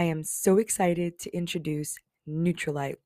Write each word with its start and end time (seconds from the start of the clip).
I 0.00 0.04
am 0.04 0.24
so 0.24 0.56
excited 0.56 1.18
to 1.18 1.36
introduce 1.36 1.98
Nutrilite. 2.26 2.96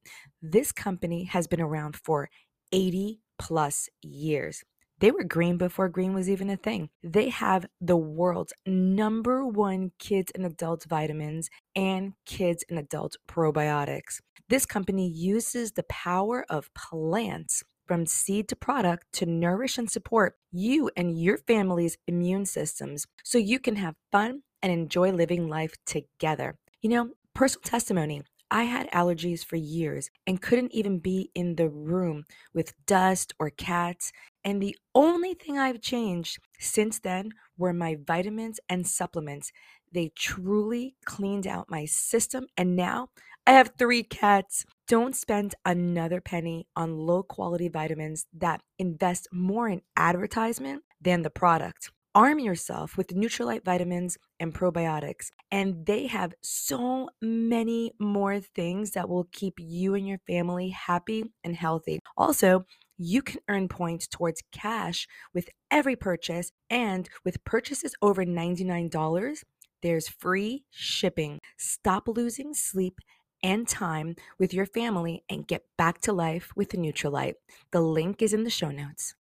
This 0.41 0.71
company 0.71 1.25
has 1.25 1.49
been 1.49 1.61
around 1.61 1.97
for 1.97 2.31
80 2.71 3.19
plus 3.37 3.89
years. 4.01 4.63
They 5.01 5.11
were 5.11 5.25
green 5.25 5.57
before 5.57 5.89
green 5.89 6.15
was 6.15 6.31
even 6.31 6.51
a 6.51 6.57
thing. 6.57 6.91
They 7.03 7.31
have 7.31 7.67
the 7.81 7.97
world's 7.97 8.53
number 8.65 9.45
one 9.45 9.91
kids 9.99 10.31
and 10.37 10.47
adult 10.47 10.85
vitamins 10.85 11.51
and 11.75 12.13
kids 12.27 12.65
and 12.71 12.79
adult 12.79 13.17
probiotics. 13.29 14.21
This 14.49 14.65
company 14.65 15.09
uses 15.09 15.73
the 15.73 15.87
power 15.89 16.47
of 16.49 16.73
plants 16.75 17.65
from 17.89 18.07
seed 18.07 18.47
to 18.51 18.55
product 18.55 19.07
to 19.15 19.27
nourish 19.27 19.79
and 19.79 19.91
support 19.91 20.37
you 20.53 20.93
and 20.97 21.21
your 21.21 21.39
family's 21.39 21.99
immune 22.07 22.47
systems 22.47 23.05
so 23.25 23.37
you 23.37 23.59
can 23.59 23.75
have 23.75 23.97
fun 24.13 24.43
and 24.63 24.73
enjoy 24.73 25.11
living 25.11 25.49
life 25.49 25.75
together. 25.85 26.57
You 26.85 26.91
know, 26.91 27.11
personal 27.33 27.63
testimony. 27.63 28.25
I 28.51 28.65
had 28.65 28.91
allergies 28.91 29.43
for 29.43 29.57
years 29.57 30.11
and 30.27 30.43
couldn't 30.43 30.75
even 30.75 30.99
be 30.99 31.31
in 31.35 31.57
the 31.57 31.71
room 31.71 32.25
with 32.53 32.75
dust 32.85 33.33
or 33.39 33.49
cats. 33.49 34.13
And 34.45 34.61
the 34.61 34.77
only 34.95 35.33
thing 35.33 35.59
I've 35.59 35.81
changed 35.81 36.41
since 36.59 36.99
then 36.99 37.31
were 37.57 37.73
my 37.73 37.97
vitamins 37.97 38.61
and 38.69 38.87
supplements. 38.87 39.51
They 39.95 40.11
truly 40.15 40.95
cleaned 41.07 41.47
out 41.47 41.71
my 41.71 41.87
system. 41.87 42.49
And 42.55 42.77
now 42.77 43.09
I 43.47 43.53
have 43.53 43.73
three 43.79 44.03
cats. 44.03 44.67
Don't 44.87 45.17
spend 45.17 45.55
another 45.65 46.21
penny 46.21 46.67
on 46.77 46.99
low 46.99 47.23
quality 47.23 47.69
vitamins 47.69 48.27
that 48.35 48.61
invest 48.79 49.27
more 49.33 49.71
in 49.71 49.81
advertisement 49.97 50.83
than 51.01 51.23
the 51.23 51.31
product. 51.31 51.94
Arm 52.17 52.39
yourself 52.39 52.97
with 52.97 53.09
Nutrilite 53.09 53.65
vitamins 53.65 54.17
and 54.39 54.55
probiotics, 54.55 55.31
and 55.51 55.85
they 55.85 56.07
have 56.07 56.33
so 56.43 57.09
many 57.21 57.91
more 57.99 58.39
things 58.39 58.93
that 58.93 59.09
will 59.09 59.27
keep 59.33 59.55
you 59.59 59.97
and 59.97 60.07
your 60.07 60.21
family 60.25 60.69
happy 60.69 61.25
and 61.43 61.57
healthy. 61.57 61.99
Also, 62.17 62.65
you 62.97 63.21
can 63.21 63.41
earn 63.49 63.67
points 63.67 64.07
towards 64.07 64.45
cash 64.53 65.09
with 65.35 65.49
every 65.73 65.97
purchase, 65.97 66.53
and 66.71 67.09
with 67.25 67.43
purchases 67.43 67.97
over 68.01 68.25
$99, 68.25 69.43
there's 69.83 70.07
free 70.07 70.63
shipping. 70.71 71.41
Stop 71.57 72.07
losing 72.07 72.55
sleep 72.55 73.01
and 73.43 73.67
time 73.67 74.15
with 74.39 74.55
your 74.55 74.67
family 74.67 75.25
and 75.29 75.49
get 75.49 75.63
back 75.77 76.01
to 76.03 76.13
life 76.13 76.53
with 76.55 76.69
Nutrilite. 76.71 77.35
The 77.73 77.81
link 77.81 78.23
is 78.23 78.33
in 78.33 78.45
the 78.45 78.51
show 78.51 78.71
notes. 78.71 79.17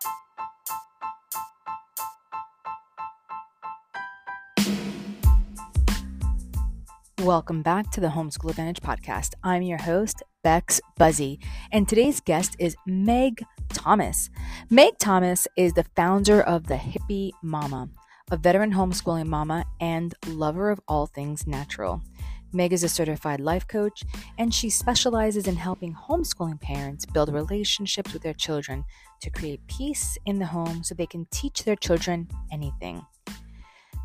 Welcome 7.24 7.60
back 7.60 7.90
to 7.90 8.00
the 8.00 8.08
Homeschool 8.08 8.48
Advantage 8.48 8.80
podcast. 8.80 9.34
I'm 9.44 9.60
your 9.60 9.76
host, 9.76 10.22
Bex 10.42 10.80
Buzzy, 10.96 11.38
and 11.70 11.86
today's 11.86 12.18
guest 12.18 12.56
is 12.58 12.74
Meg 12.86 13.44
Thomas. 13.74 14.30
Meg 14.70 14.96
Thomas 14.98 15.46
is 15.54 15.74
the 15.74 15.84
founder 15.94 16.40
of 16.40 16.66
the 16.66 16.76
Hippie 16.76 17.32
Mama, 17.42 17.90
a 18.30 18.38
veteran 18.38 18.72
homeschooling 18.72 19.26
mama 19.26 19.66
and 19.82 20.14
lover 20.28 20.70
of 20.70 20.80
all 20.88 21.08
things 21.08 21.46
natural. 21.46 22.00
Meg 22.54 22.72
is 22.72 22.84
a 22.84 22.88
certified 22.88 23.40
life 23.40 23.68
coach, 23.68 24.02
and 24.38 24.54
she 24.54 24.70
specializes 24.70 25.46
in 25.46 25.56
helping 25.56 25.94
homeschooling 25.94 26.58
parents 26.58 27.04
build 27.04 27.30
relationships 27.30 28.14
with 28.14 28.22
their 28.22 28.32
children 28.32 28.82
to 29.20 29.28
create 29.28 29.60
peace 29.66 30.16
in 30.24 30.38
the 30.38 30.46
home 30.46 30.82
so 30.82 30.94
they 30.94 31.06
can 31.06 31.26
teach 31.30 31.64
their 31.64 31.76
children 31.76 32.28
anything. 32.50 33.04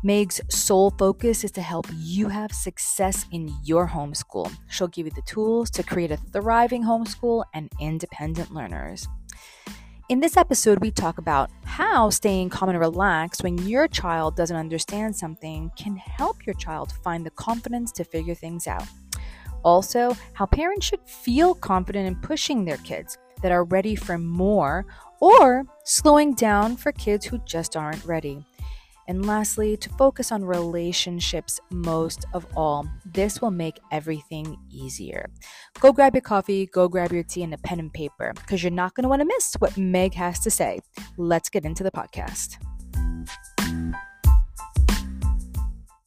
Meg's 0.06 0.40
sole 0.48 0.92
focus 0.92 1.42
is 1.42 1.50
to 1.50 1.60
help 1.60 1.84
you 1.92 2.28
have 2.28 2.52
success 2.52 3.26
in 3.32 3.52
your 3.64 3.88
homeschool. 3.88 4.48
She'll 4.68 4.86
give 4.86 5.06
you 5.06 5.10
the 5.10 5.22
tools 5.22 5.68
to 5.70 5.82
create 5.82 6.12
a 6.12 6.16
thriving 6.16 6.84
homeschool 6.84 7.42
and 7.54 7.72
independent 7.80 8.52
learners. 8.52 9.08
In 10.08 10.20
this 10.20 10.36
episode, 10.36 10.78
we 10.80 10.92
talk 10.92 11.18
about 11.18 11.50
how 11.64 12.10
staying 12.10 12.50
calm 12.50 12.68
and 12.68 12.78
relaxed 12.78 13.42
when 13.42 13.58
your 13.66 13.88
child 13.88 14.36
doesn't 14.36 14.56
understand 14.56 15.16
something 15.16 15.72
can 15.76 15.96
help 15.96 16.46
your 16.46 16.54
child 16.54 16.92
find 17.02 17.26
the 17.26 17.30
confidence 17.30 17.90
to 17.90 18.04
figure 18.04 18.36
things 18.36 18.68
out. 18.68 18.86
Also, 19.64 20.16
how 20.34 20.46
parents 20.46 20.86
should 20.86 21.00
feel 21.04 21.52
confident 21.52 22.06
in 22.06 22.14
pushing 22.22 22.64
their 22.64 22.78
kids 22.78 23.18
that 23.42 23.50
are 23.50 23.64
ready 23.64 23.96
for 23.96 24.18
more 24.18 24.86
or 25.18 25.64
slowing 25.82 26.32
down 26.34 26.76
for 26.76 26.92
kids 26.92 27.26
who 27.26 27.38
just 27.38 27.76
aren't 27.76 28.04
ready. 28.04 28.46
And 29.08 29.24
lastly, 29.24 29.76
to 29.76 29.88
focus 29.90 30.32
on 30.32 30.44
relationships 30.44 31.60
most 31.70 32.24
of 32.32 32.46
all. 32.56 32.88
This 33.04 33.40
will 33.40 33.50
make 33.50 33.78
everything 33.92 34.56
easier. 34.70 35.30
Go 35.80 35.92
grab 35.92 36.14
your 36.14 36.22
coffee, 36.22 36.66
go 36.66 36.88
grab 36.88 37.12
your 37.12 37.22
tea 37.22 37.42
and 37.42 37.54
a 37.54 37.58
pen 37.58 37.78
and 37.78 37.92
paper 37.92 38.32
because 38.34 38.62
you're 38.62 38.70
not 38.72 38.94
going 38.94 39.04
to 39.04 39.08
want 39.08 39.20
to 39.20 39.26
miss 39.26 39.54
what 39.58 39.76
Meg 39.76 40.14
has 40.14 40.40
to 40.40 40.50
say. 40.50 40.80
Let's 41.16 41.48
get 41.48 41.64
into 41.64 41.82
the 41.82 41.90
podcast. 41.90 42.56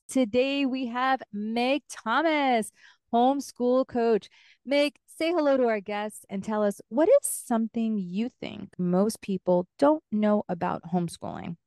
Today 0.09 0.65
we 0.65 0.87
have 0.87 1.21
Meg 1.31 1.83
Thomas, 1.89 2.71
homeschool 3.13 3.87
coach. 3.87 4.29
Meg, 4.65 4.95
say 5.05 5.31
hello 5.31 5.55
to 5.55 5.67
our 5.67 5.79
guests 5.79 6.25
and 6.29 6.43
tell 6.43 6.63
us 6.63 6.81
what 6.89 7.07
is 7.07 7.27
something 7.27 7.97
you 7.97 8.29
think 8.41 8.73
most 8.77 9.21
people 9.21 9.67
don't 9.77 10.03
know 10.11 10.43
about 10.49 10.81
homeschooling? 10.91 11.57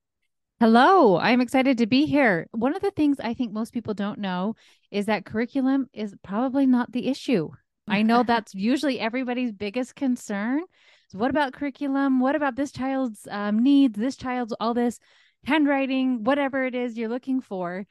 Hello, 0.62 1.18
I'm 1.18 1.40
excited 1.40 1.78
to 1.78 1.88
be 1.88 2.06
here. 2.06 2.46
One 2.52 2.76
of 2.76 2.82
the 2.82 2.92
things 2.92 3.18
I 3.18 3.34
think 3.34 3.52
most 3.52 3.72
people 3.72 3.94
don't 3.94 4.20
know 4.20 4.54
is 4.92 5.06
that 5.06 5.24
curriculum 5.24 5.88
is 5.92 6.14
probably 6.22 6.66
not 6.66 6.92
the 6.92 7.08
issue. 7.08 7.50
I 7.88 8.02
know 8.02 8.22
that's 8.26 8.54
usually 8.54 9.00
everybody's 9.00 9.50
biggest 9.50 9.96
concern. 9.96 10.60
So 11.08 11.18
what 11.18 11.30
about 11.30 11.52
curriculum? 11.52 12.20
What 12.20 12.36
about 12.36 12.54
this 12.54 12.70
child's 12.70 13.26
um, 13.28 13.64
needs, 13.64 13.98
this 13.98 14.14
child's 14.14 14.54
all 14.60 14.72
this 14.72 15.00
handwriting, 15.46 16.22
whatever 16.22 16.64
it 16.64 16.76
is 16.76 16.96
you're 16.96 17.08
looking 17.08 17.40
for? 17.40 17.84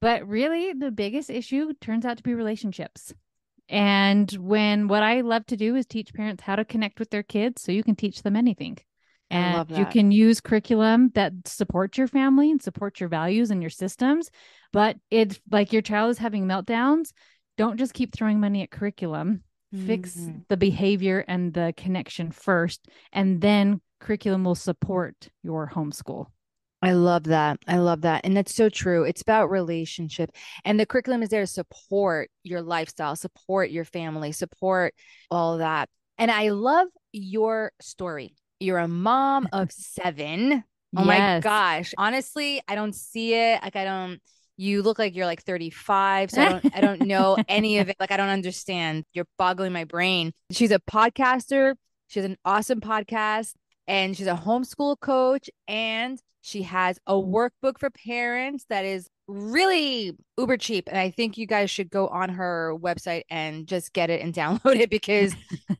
But 0.00 0.26
really, 0.26 0.72
the 0.72 0.90
biggest 0.90 1.28
issue 1.28 1.74
turns 1.78 2.06
out 2.06 2.16
to 2.16 2.22
be 2.22 2.32
relationships. 2.32 3.12
And 3.68 4.32
when 4.32 4.88
what 4.88 5.02
I 5.02 5.20
love 5.20 5.44
to 5.48 5.58
do 5.58 5.76
is 5.76 5.84
teach 5.84 6.14
parents 6.14 6.42
how 6.42 6.56
to 6.56 6.64
connect 6.64 7.00
with 7.00 7.10
their 7.10 7.22
kids 7.22 7.60
so 7.60 7.70
you 7.70 7.84
can 7.84 7.96
teach 7.96 8.22
them 8.22 8.34
anything 8.34 8.78
and 9.34 9.70
you 9.70 9.84
can 9.86 10.10
use 10.10 10.40
curriculum 10.40 11.10
that 11.14 11.32
supports 11.44 11.98
your 11.98 12.06
family 12.06 12.50
and 12.50 12.62
supports 12.62 13.00
your 13.00 13.08
values 13.08 13.50
and 13.50 13.62
your 13.62 13.70
systems 13.70 14.30
but 14.72 14.96
it's 15.10 15.40
like 15.50 15.72
your 15.72 15.82
child 15.82 16.10
is 16.10 16.18
having 16.18 16.46
meltdowns 16.46 17.12
don't 17.56 17.78
just 17.78 17.94
keep 17.94 18.14
throwing 18.14 18.40
money 18.40 18.62
at 18.62 18.70
curriculum 18.70 19.42
mm-hmm. 19.74 19.86
fix 19.86 20.16
the 20.48 20.56
behavior 20.56 21.24
and 21.26 21.52
the 21.52 21.74
connection 21.76 22.30
first 22.30 22.86
and 23.12 23.40
then 23.40 23.80
curriculum 24.00 24.44
will 24.44 24.54
support 24.54 25.28
your 25.42 25.70
homeschool 25.74 26.26
I 26.82 26.92
love 26.92 27.24
that. 27.24 27.60
I 27.66 27.78
love 27.78 28.02
that. 28.02 28.26
And 28.26 28.36
that's 28.36 28.54
so 28.54 28.68
true. 28.68 29.04
It's 29.04 29.22
about 29.22 29.48
relationship. 29.48 30.30
And 30.66 30.78
the 30.78 30.84
curriculum 30.84 31.22
is 31.22 31.30
there 31.30 31.40
to 31.40 31.46
support 31.46 32.28
your 32.42 32.60
lifestyle, 32.60 33.16
support 33.16 33.70
your 33.70 33.86
family, 33.86 34.32
support 34.32 34.92
all 35.30 35.56
that. 35.58 35.88
And 36.18 36.30
I 36.30 36.50
love 36.50 36.88
your 37.10 37.72
story 37.80 38.36
you're 38.60 38.78
a 38.78 38.88
mom 38.88 39.48
of 39.52 39.70
seven. 39.72 40.64
Oh 40.96 41.04
yes. 41.04 41.06
my 41.06 41.40
gosh. 41.40 41.92
Honestly, 41.98 42.62
I 42.68 42.74
don't 42.74 42.94
see 42.94 43.34
it. 43.34 43.60
Like 43.62 43.76
I 43.76 43.84
don't 43.84 44.20
you 44.56 44.82
look 44.82 44.98
like 44.98 45.14
you're 45.14 45.26
like 45.26 45.42
35 45.42 46.30
so 46.30 46.40
i 46.40 46.48
don't 46.48 46.76
i 46.76 46.80
don't 46.80 47.02
know 47.02 47.36
any 47.48 47.78
of 47.78 47.88
it 47.88 47.96
like 47.98 48.10
i 48.10 48.16
don't 48.16 48.28
understand 48.28 49.04
you're 49.12 49.26
boggling 49.36 49.72
my 49.72 49.84
brain 49.84 50.32
she's 50.50 50.70
a 50.70 50.78
podcaster 50.78 51.74
she 52.06 52.20
has 52.20 52.24
an 52.24 52.36
awesome 52.44 52.80
podcast 52.80 53.54
and 53.86 54.16
she's 54.16 54.26
a 54.26 54.34
homeschool 54.34 54.98
coach 55.00 55.50
and 55.66 56.20
she 56.40 56.62
has 56.62 56.98
a 57.06 57.14
workbook 57.14 57.78
for 57.78 57.90
parents 57.90 58.64
that 58.68 58.84
is 58.84 59.08
really 59.26 60.12
uber 60.38 60.56
cheap 60.56 60.88
and 60.88 60.98
i 60.98 61.10
think 61.10 61.38
you 61.38 61.46
guys 61.46 61.70
should 61.70 61.90
go 61.90 62.06
on 62.08 62.28
her 62.28 62.76
website 62.78 63.22
and 63.30 63.66
just 63.66 63.92
get 63.92 64.10
it 64.10 64.20
and 64.20 64.34
download 64.34 64.76
it 64.78 64.90
because 64.90 65.34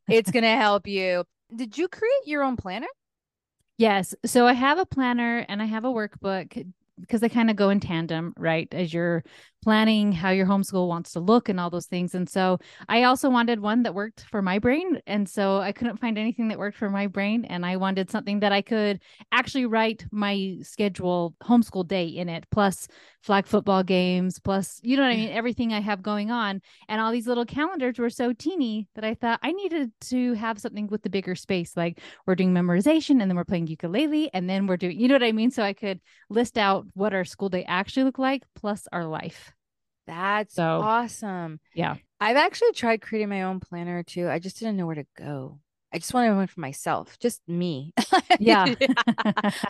it's 0.08 0.31
going 0.31 0.43
to 0.43 0.49
help 0.49 0.87
you 0.87 1.25
did 1.55 1.76
you 1.79 1.88
create 1.88 2.26
your 2.26 2.43
own 2.43 2.56
planner? 2.56 2.88
Yes. 3.76 4.14
So 4.25 4.46
I 4.46 4.52
have 4.52 4.79
a 4.79 4.87
planner 4.87 5.44
and 5.49 5.61
I 5.61 5.64
have 5.64 5.85
a 5.85 5.88
workbook 5.88 6.73
because 7.00 7.20
they 7.20 7.29
kind 7.29 7.50
of 7.50 7.56
go 7.56 7.70
in 7.70 7.81
tandem, 7.81 8.32
right? 8.37 8.69
As 8.73 8.93
you're 8.93 9.25
planning 9.64 10.12
how 10.12 10.29
your 10.29 10.46
homeschool 10.46 10.87
wants 10.87 11.12
to 11.12 11.20
look 11.20 11.49
and 11.49 11.58
all 11.58 11.70
those 11.70 11.87
things. 11.87 12.14
And 12.14 12.29
so 12.29 12.58
I 12.87 13.05
also 13.05 13.31
wanted 13.31 13.61
one 13.61 13.82
that 13.85 13.94
worked 13.94 14.20
for 14.31 14.43
my 14.43 14.58
brain. 14.58 15.00
And 15.06 15.26
so 15.26 15.56
I 15.56 15.73
couldn't 15.73 15.96
find 15.96 16.19
anything 16.19 16.49
that 16.49 16.58
worked 16.58 16.76
for 16.76 16.91
my 16.91 17.06
brain. 17.06 17.46
And 17.46 17.64
I 17.64 17.79
wanted 17.79 18.11
something 18.11 18.41
that 18.41 18.52
I 18.52 18.61
could 18.61 19.00
actually 19.32 19.64
write 19.64 20.05
my 20.12 20.58
schedule 20.61 21.35
homeschool 21.43 21.88
day 21.88 22.08
in 22.08 22.29
it, 22.29 22.44
plus 22.50 22.87
flag 23.23 23.47
football 23.47 23.82
games, 23.82 24.38
plus, 24.38 24.81
you 24.82 24.99
know 24.99 25.02
what 25.02 25.12
I 25.12 25.17
mean? 25.17 25.31
Everything 25.32 25.73
I 25.73 25.81
have 25.81 26.02
going 26.02 26.31
on. 26.31 26.61
And 26.90 27.00
all 27.00 27.11
these 27.11 27.26
little 27.26 27.47
calendars 27.47 27.99
were 27.99 28.11
so 28.11 28.35
teeny 28.35 28.87
that 28.97 29.05
I 29.05 29.14
thought 29.14 29.40
I 29.43 29.52
needed 29.52 29.93
to 30.08 30.35
have 30.35 30.61
something 30.61 30.88
with 30.88 31.02
the 31.02 31.11
bigger 31.11 31.35
space. 31.35 31.75
Like 31.75 32.00
we're 32.26 32.35
doing 32.35 32.52
memorization 32.52 33.23
and 33.23 33.31
then 33.31 33.37
we're 33.37 33.44
playing 33.44 33.69
ukulele 33.69 34.29
and 34.35 34.49
then 34.49 34.67
we're 34.67 34.76
doing, 34.76 35.00
you 35.00 35.08
know 35.08 35.14
what 35.14 35.23
I 35.23 35.32
mean? 35.32 35.50
So 35.50 35.62
I 35.62 35.73
could 35.73 36.00
list 36.29 36.58
out 36.58 36.83
what 36.94 37.14
our 37.14 37.25
school 37.25 37.48
day 37.48 37.64
actually 37.64 38.04
looked 38.04 38.19
like 38.19 38.42
plus 38.54 38.86
our 38.92 39.04
life. 39.06 39.52
That's 40.06 40.54
So- 40.54 40.81
awesome. 40.82 41.60
Yeah. 41.75 41.96
I've 42.20 42.36
actually 42.36 42.72
tried 42.72 43.00
creating 43.02 43.28
my 43.28 43.42
own 43.42 43.60
planner 43.60 44.02
too. 44.02 44.28
I 44.28 44.38
just 44.38 44.58
didn't 44.58 44.76
know 44.76 44.86
where 44.86 44.94
to 44.94 45.06
go. 45.19 45.60
I 45.92 45.98
just 45.98 46.12
wanted 46.12 46.34
one 46.34 46.46
for 46.48 46.60
myself, 46.60 47.19
just 47.20 47.40
me. 47.46 47.92
Yeah. 48.40 48.75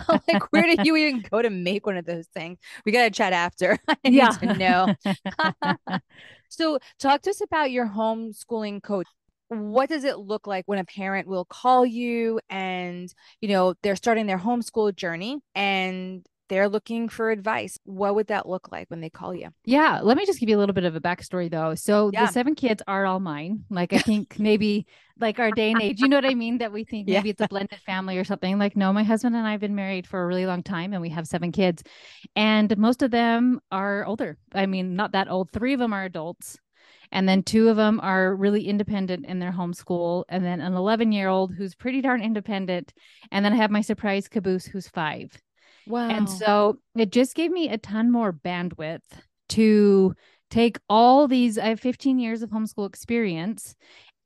I'm 0.08 0.20
like, 0.32 0.50
where 0.52 0.62
did 0.66 0.86
you 0.86 0.96
even 0.96 1.22
go 1.30 1.42
to 1.42 1.50
make 1.50 1.84
one 1.86 1.96
of 1.98 2.06
those 2.06 2.26
things? 2.28 2.58
We 2.86 2.92
gotta 2.92 3.10
chat 3.10 3.32
after. 3.34 3.78
I 3.88 3.96
Yeah. 4.04 4.30
need 4.40 4.48
to 4.48 4.54
know. 4.58 6.00
so 6.48 6.78
talk 6.98 7.22
to 7.22 7.30
us 7.30 7.40
about 7.42 7.70
your 7.70 7.86
homeschooling 7.86 8.82
coach. 8.82 9.06
What 9.48 9.88
does 9.90 10.04
it 10.04 10.18
look 10.18 10.46
like 10.46 10.64
when 10.66 10.78
a 10.78 10.84
parent 10.84 11.28
will 11.28 11.44
call 11.44 11.84
you 11.84 12.40
and 12.48 13.12
you 13.40 13.48
know 13.48 13.74
they're 13.82 13.96
starting 13.96 14.26
their 14.26 14.38
homeschool 14.38 14.94
journey 14.96 15.40
and 15.54 16.24
they're 16.48 16.68
looking 16.68 17.08
for 17.08 17.30
advice? 17.30 17.78
What 17.84 18.14
would 18.14 18.26
that 18.28 18.48
look 18.48 18.70
like 18.70 18.90
when 18.90 19.00
they 19.00 19.10
call 19.10 19.34
you? 19.34 19.48
Yeah, 19.64 20.00
let 20.02 20.16
me 20.16 20.26
just 20.26 20.40
give 20.40 20.48
you 20.48 20.56
a 20.56 20.60
little 20.60 20.74
bit 20.74 20.84
of 20.84 20.94
a 20.94 21.00
backstory 21.00 21.50
though. 21.50 21.74
So 21.74 22.10
Yeah. 22.12 22.26
the 22.26 22.32
seven 22.32 22.54
kids 22.54 22.82
are 22.86 23.06
all 23.06 23.20
mine. 23.20 23.64
Like 23.70 23.92
I 23.92 23.98
think 23.98 24.38
maybe 24.38 24.86
like 25.18 25.38
our 25.38 25.52
day 25.52 25.70
and 25.70 25.80
age, 25.80 26.00
you 26.00 26.08
know 26.08 26.16
what 26.16 26.24
I 26.24 26.34
mean? 26.34 26.58
That 26.58 26.72
we 26.72 26.84
think 26.84 27.08
Yeah. 27.08 27.18
maybe 27.18 27.30
it's 27.30 27.40
a 27.40 27.48
blended 27.48 27.78
family 27.86 28.18
or 28.18 28.24
something. 28.24 28.58
Like 28.58 28.76
no, 28.76 28.92
my 28.92 29.02
husband 29.04 29.36
and 29.36 29.46
I 29.46 29.52
have 29.52 29.60
been 29.60 29.74
married 29.74 30.06
for 30.06 30.22
a 30.22 30.26
really 30.26 30.46
long 30.46 30.62
time 30.62 30.92
and 30.92 31.00
we 31.02 31.10
have 31.10 31.26
seven 31.26 31.52
kids. 31.52 31.82
And 32.36 32.76
most 32.76 33.02
of 33.02 33.10
them 33.10 33.60
are 33.70 34.04
older. 34.04 34.38
I 34.52 34.66
mean, 34.66 34.96
not 34.96 35.12
that 35.12 35.30
old. 35.30 35.50
Three 35.52 35.72
of 35.74 35.80
them 35.80 35.92
are 35.92 36.04
adults. 36.04 36.58
And 37.12 37.28
then 37.28 37.42
two 37.42 37.68
of 37.68 37.76
them 37.76 38.00
are 38.02 38.34
really 38.34 38.66
independent 38.66 39.24
in 39.26 39.38
their 39.38 39.52
homeschool. 39.52 40.24
And 40.28 40.44
then 40.44 40.60
an 40.60 40.74
11 40.74 41.12
year 41.12 41.28
old 41.28 41.54
who's 41.54 41.74
pretty 41.74 42.00
darn 42.00 42.20
independent. 42.20 42.92
And 43.30 43.44
then 43.44 43.52
I 43.52 43.56
have 43.56 43.70
my 43.70 43.82
surprise 43.82 44.26
caboose 44.28 44.66
who's 44.66 44.88
five. 44.88 45.30
Wow. 45.86 46.08
And 46.08 46.28
so 46.28 46.78
it 46.96 47.10
just 47.10 47.34
gave 47.34 47.50
me 47.50 47.68
a 47.68 47.78
ton 47.78 48.10
more 48.10 48.32
bandwidth 48.32 49.02
to 49.50 50.14
take 50.50 50.78
all 50.88 51.28
these. 51.28 51.58
I 51.58 51.66
have 51.66 51.80
15 51.80 52.18
years 52.18 52.42
of 52.42 52.50
homeschool 52.50 52.88
experience, 52.88 53.74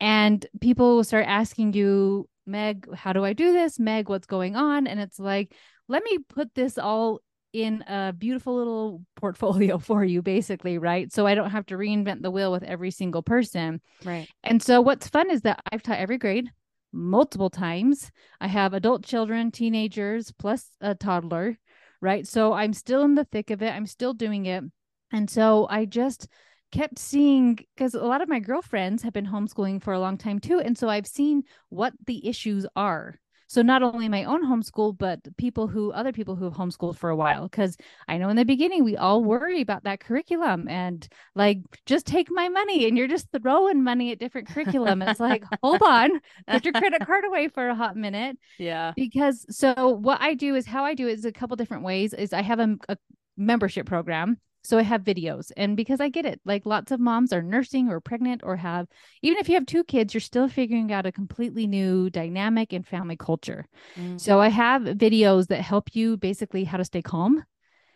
and 0.01 0.45
people 0.61 0.97
will 0.97 1.05
start 1.05 1.27
asking 1.27 1.73
you, 1.73 2.29
Meg, 2.47 2.93
how 2.95 3.13
do 3.13 3.25
I 3.25 3.33
do 3.33 3.53
this? 3.53 3.79
Meg, 3.79 4.09
what's 4.09 4.27
going 4.27 4.57
on? 4.57 4.87
And 4.87 5.01
it's 5.01 5.19
like, 5.19 5.55
let 5.89 6.03
me 6.03 6.19
put 6.29 6.55
this 6.55 6.79
all 6.79 7.21
in 7.53 7.83
a 7.83 8.13
beautiful 8.17 8.57
little 8.57 9.03
portfolio 9.17 9.79
for 9.79 10.05
you, 10.05 10.23
basically, 10.23 10.79
right? 10.79 11.13
So 11.13 11.27
I 11.27 11.35
don't 11.35 11.51
have 11.51 11.67
to 11.67 11.77
reinvent 11.77 12.23
the 12.23 12.31
wheel 12.31 12.53
with 12.53 12.63
every 12.63 12.91
single 12.91 13.23
person. 13.23 13.81
right. 14.05 14.29
And 14.45 14.63
so 14.63 14.81
what's 14.81 15.09
fun 15.09 15.31
is 15.31 15.43
that 15.43 15.61
I've 15.73 15.83
taught 15.83 15.99
every 15.99 16.19
grade 16.19 16.51
multiple 16.93 17.51
times. 17.51 18.11
I 18.41 18.49
have 18.49 18.75
adult 18.75 19.05
children, 19.05 19.51
teenagers, 19.51 20.33
plus 20.33 20.71
a 20.81 20.95
toddler, 20.95 21.59
right? 22.01 22.27
So 22.27 22.53
I'm 22.53 22.73
still 22.73 23.03
in 23.03 23.15
the 23.15 23.25
thick 23.25 23.51
of 23.51 23.63
it. 23.63 23.73
I'm 23.73 23.87
still 23.87 24.15
doing 24.15 24.47
it. 24.47 24.65
And 25.13 25.29
so 25.29 25.67
I 25.71 25.85
just 25.85 26.29
kept 26.71 26.99
seeing 26.99 27.59
because 27.77 27.95
a 27.95 28.05
lot 28.05 28.21
of 28.21 28.29
my 28.29 28.41
girlfriends 28.41 29.03
have 29.03 29.13
been 29.13 29.27
homeschooling 29.27 29.83
for 29.83 29.93
a 29.93 30.01
long 30.01 30.19
time 30.19 30.39
too. 30.39 30.61
And 30.61 30.77
so 30.77 30.89
I've 30.89 31.07
seen 31.07 31.45
what 31.71 31.95
the 32.07 32.27
issues 32.29 32.67
are. 32.77 33.19
So 33.49 33.63
not 33.63 33.83
only 33.83 34.09
my 34.09 34.25
own 34.25 34.45
homeschool, 34.45 34.97
but 34.97 35.21
people 35.39 35.67
who 35.69 35.91
other 35.93 36.13
people 36.13 36.37
who 36.37 36.45
have 36.45 36.55
homeschooled 36.55 36.97
for 36.99 37.11
a 37.11 37.17
while. 37.17 37.49
Because 37.49 37.77
I 38.07 38.19
know 38.19 38.29
in 38.29 38.37
the 38.37 38.45
beginning 38.45 38.85
we 38.85 38.97
all 38.97 39.25
worry 39.25 39.61
about 39.63 39.85
that 39.85 40.01
curriculum 40.01 40.69
and 40.69 41.09
like 41.35 41.59
just 41.87 42.07
take 42.07 42.29
my 42.31 42.49
money 42.51 42.87
and 42.87 42.97
you're 42.97 43.09
just 43.09 43.27
throwing 43.33 43.83
money 43.83 44.13
at 44.13 44.19
different 44.19 44.49
curriculum. 44.49 45.01
It's 45.03 45.19
like, 45.19 45.45
hold 45.63 45.83
on, 45.83 46.11
put 46.47 46.65
your 46.65 46.75
credit 46.75 47.07
card 47.07 47.25
away 47.25 47.49
for 47.49 47.69
a 47.69 47.75
hot 47.75 47.97
minute 47.97 48.37
Yeah. 48.59 48.93
because 48.95 49.47
so 49.49 49.89
what 49.89 50.21
I 50.21 50.35
do 50.35 50.55
is 50.55 50.67
how 50.67 50.85
I 50.85 50.95
do 50.95 51.09
it 51.09 51.19
is 51.19 51.25
a 51.25 51.33
couple 51.33 51.57
different 51.57 51.85
ways 51.85 52.13
is 52.13 52.33
I 52.33 52.43
have 52.43 52.61
a, 52.61 52.77
a 52.89 52.99
membership 53.37 53.87
program 53.87 54.37
so 54.69 54.79
I 54.79 54.83
have 54.83 55.03
videos 55.03 55.51
and 55.57 55.77
because 55.77 56.01
I 56.01 56.09
get 56.11 56.27
it 56.27 56.41
like 56.45 56.67
lots 56.67 56.93
of 56.93 57.01
moms 57.01 57.33
are 57.33 57.43
nursing 57.43 57.89
or 57.89 58.01
pregnant 58.01 58.43
or 58.45 58.57
have 58.57 58.87
even 59.23 59.39
if 59.39 59.49
you 59.49 59.55
have 59.55 59.67
two 59.67 59.85
kids 59.85 60.13
you're 60.15 60.21
still 60.21 60.49
figuring 60.49 60.93
out 60.93 61.07
a 61.07 61.13
completely 61.13 61.67
new 61.67 62.11
dynamic 62.11 62.73
and 62.73 62.87
family 62.87 63.17
culture 63.17 63.67
Mm. 63.97 64.21
so 64.21 64.41
I 64.41 64.49
have 64.49 64.83
videos 64.83 65.49
that 65.49 65.63
help 65.63 65.95
you 65.95 66.17
basically 66.17 66.65
how 66.65 66.77
to 66.79 66.85
stay 66.85 67.03
calm, 67.03 67.43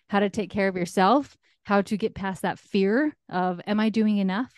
how 0.09 0.21
to 0.21 0.31
take 0.31 0.51
care 0.51 0.69
of 0.69 0.77
yourself, 0.77 1.37
how 1.65 1.83
to 1.83 1.97
get 1.97 2.15
past 2.15 2.43
that 2.43 2.59
fear 2.59 3.15
of 3.29 3.61
am 3.67 3.79
I 3.81 3.89
doing 3.91 4.19
enough? 4.19 4.53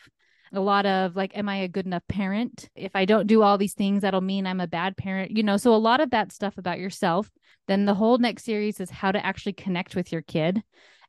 A 0.53 0.61
lot 0.61 0.87
of 0.87 1.17
like, 1.17 1.37
am 1.37 1.49
I 1.49 1.57
a 1.59 1.69
good 1.69 1.87
enough 1.87 2.07
parent? 2.09 2.69
If 2.77 2.95
I 2.95 3.05
don't 3.05 3.27
do 3.27 3.43
all 3.43 3.59
these 3.59 3.75
things, 3.75 4.03
that'll 4.03 4.21
mean 4.21 4.47
I'm 4.47 4.61
a 4.61 4.69
bad 4.69 4.97
parent. 4.97 5.37
You 5.37 5.43
know, 5.43 5.57
so 5.57 5.75
a 5.75 5.77
lot 5.77 6.01
of 6.01 6.11
that 6.11 6.33
stuff 6.33 6.59
about 6.59 6.79
yourself. 6.79 7.31
Then 7.67 7.87
the 7.87 7.95
whole 7.95 8.19
next 8.19 8.45
series 8.45 8.79
is 8.81 8.91
how 8.91 9.11
to 9.11 9.25
actually 9.25 9.55
connect 9.55 9.97
with 9.97 10.13
your 10.13 10.23
kid 10.23 10.63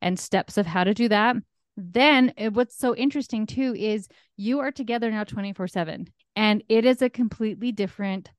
and 0.06 0.20
steps 0.20 0.58
of 0.58 0.68
how 0.68 0.84
to 0.84 0.94
do 0.94 1.10
that. 1.10 1.36
Then 1.76 2.32
what's 2.54 2.78
so 2.78 2.96
interesting 2.96 3.46
too 3.46 3.76
is 3.76 4.08
you 4.38 4.60
are 4.60 4.72
together 4.72 5.12
now 5.12 5.26
24 5.26 5.68
7 5.68 6.08
and 6.38 6.64
it 6.70 6.86
is 6.86 7.02
a 7.02 7.10
completely 7.10 7.74
different 7.74 8.30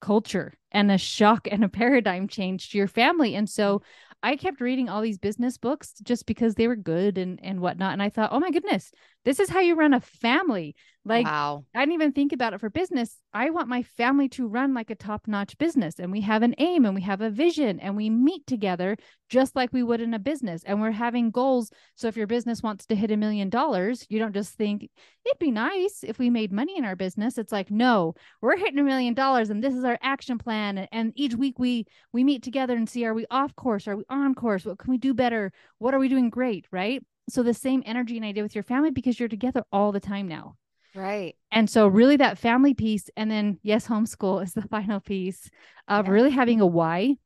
culture 0.00 0.54
and 0.70 0.90
a 0.90 0.96
shock 0.96 1.48
and 1.50 1.64
a 1.64 1.68
paradigm 1.68 2.28
change 2.28 2.70
to 2.70 2.78
your 2.78 2.86
family. 2.86 3.34
And 3.34 3.50
so 3.50 3.82
I 4.22 4.36
kept 4.36 4.60
reading 4.60 4.88
all 4.88 5.02
these 5.02 5.18
business 5.18 5.58
books 5.58 5.94
just 6.02 6.24
because 6.24 6.54
they 6.54 6.68
were 6.68 6.76
good 6.76 7.18
and 7.18 7.38
and 7.42 7.60
whatnot. 7.60 7.92
And 7.92 8.02
I 8.02 8.08
thought, 8.08 8.30
oh 8.32 8.40
my 8.40 8.50
goodness, 8.50 8.90
this 9.28 9.40
is 9.40 9.50
how 9.50 9.60
you 9.60 9.74
run 9.74 9.92
a 9.92 10.00
family. 10.00 10.74
Like 11.04 11.26
wow. 11.26 11.66
I 11.74 11.80
didn't 11.80 11.92
even 11.92 12.12
think 12.12 12.32
about 12.32 12.54
it 12.54 12.60
for 12.60 12.70
business. 12.70 13.18
I 13.34 13.50
want 13.50 13.68
my 13.68 13.82
family 13.82 14.26
to 14.30 14.48
run 14.48 14.72
like 14.72 14.88
a 14.88 14.94
top 14.94 15.28
notch 15.28 15.58
business. 15.58 15.98
And 15.98 16.10
we 16.10 16.22
have 16.22 16.42
an 16.42 16.54
aim 16.56 16.86
and 16.86 16.94
we 16.94 17.02
have 17.02 17.20
a 17.20 17.28
vision 17.28 17.78
and 17.78 17.94
we 17.94 18.08
meet 18.08 18.46
together 18.46 18.96
just 19.28 19.54
like 19.54 19.70
we 19.70 19.82
would 19.82 20.00
in 20.00 20.14
a 20.14 20.18
business. 20.18 20.62
And 20.64 20.80
we're 20.80 20.92
having 20.92 21.30
goals. 21.30 21.70
So 21.94 22.08
if 22.08 22.16
your 22.16 22.26
business 22.26 22.62
wants 22.62 22.86
to 22.86 22.96
hit 22.96 23.10
a 23.10 23.18
million 23.18 23.50
dollars, 23.50 24.06
you 24.08 24.18
don't 24.18 24.32
just 24.32 24.54
think 24.54 24.88
it'd 25.26 25.38
be 25.38 25.50
nice 25.50 26.04
if 26.04 26.18
we 26.18 26.30
made 26.30 26.50
money 26.50 26.78
in 26.78 26.86
our 26.86 26.96
business. 26.96 27.36
It's 27.36 27.52
like, 27.52 27.70
no, 27.70 28.14
we're 28.40 28.56
hitting 28.56 28.78
a 28.78 28.82
million 28.82 29.12
dollars 29.12 29.50
and 29.50 29.62
this 29.62 29.74
is 29.74 29.84
our 29.84 29.98
action 30.00 30.38
plan. 30.38 30.78
And, 30.78 30.88
and 30.90 31.12
each 31.16 31.34
week 31.34 31.58
we 31.58 31.84
we 32.14 32.24
meet 32.24 32.42
together 32.42 32.74
and 32.74 32.88
see 32.88 33.04
are 33.04 33.12
we 33.12 33.26
off 33.30 33.54
course? 33.56 33.86
Are 33.88 33.96
we 33.96 34.04
on 34.08 34.34
course? 34.34 34.64
What 34.64 34.78
can 34.78 34.90
we 34.90 34.96
do 34.96 35.12
better? 35.12 35.52
What 35.76 35.92
are 35.92 35.98
we 35.98 36.08
doing 36.08 36.30
great? 36.30 36.66
Right. 36.72 37.04
So 37.28 37.42
the 37.42 37.54
same 37.54 37.82
energy 37.86 38.16
and 38.16 38.24
idea 38.24 38.42
with 38.42 38.54
your 38.54 38.64
family 38.64 38.90
because 38.90 39.18
you're 39.20 39.28
together 39.28 39.62
all 39.72 39.92
the 39.92 40.00
time 40.00 40.28
now. 40.28 40.54
Right. 40.94 41.36
And 41.52 41.68
so, 41.68 41.86
really, 41.86 42.16
that 42.16 42.38
family 42.38 42.74
piece, 42.74 43.08
and 43.16 43.30
then 43.30 43.58
yes, 43.62 43.86
homeschool 43.86 44.42
is 44.42 44.54
the 44.54 44.62
final 44.70 45.00
piece 45.00 45.48
of 45.86 46.06
Yeah. 46.06 46.12
really 46.12 46.30
having 46.30 46.60
a 46.60 46.66
why. 46.66 47.16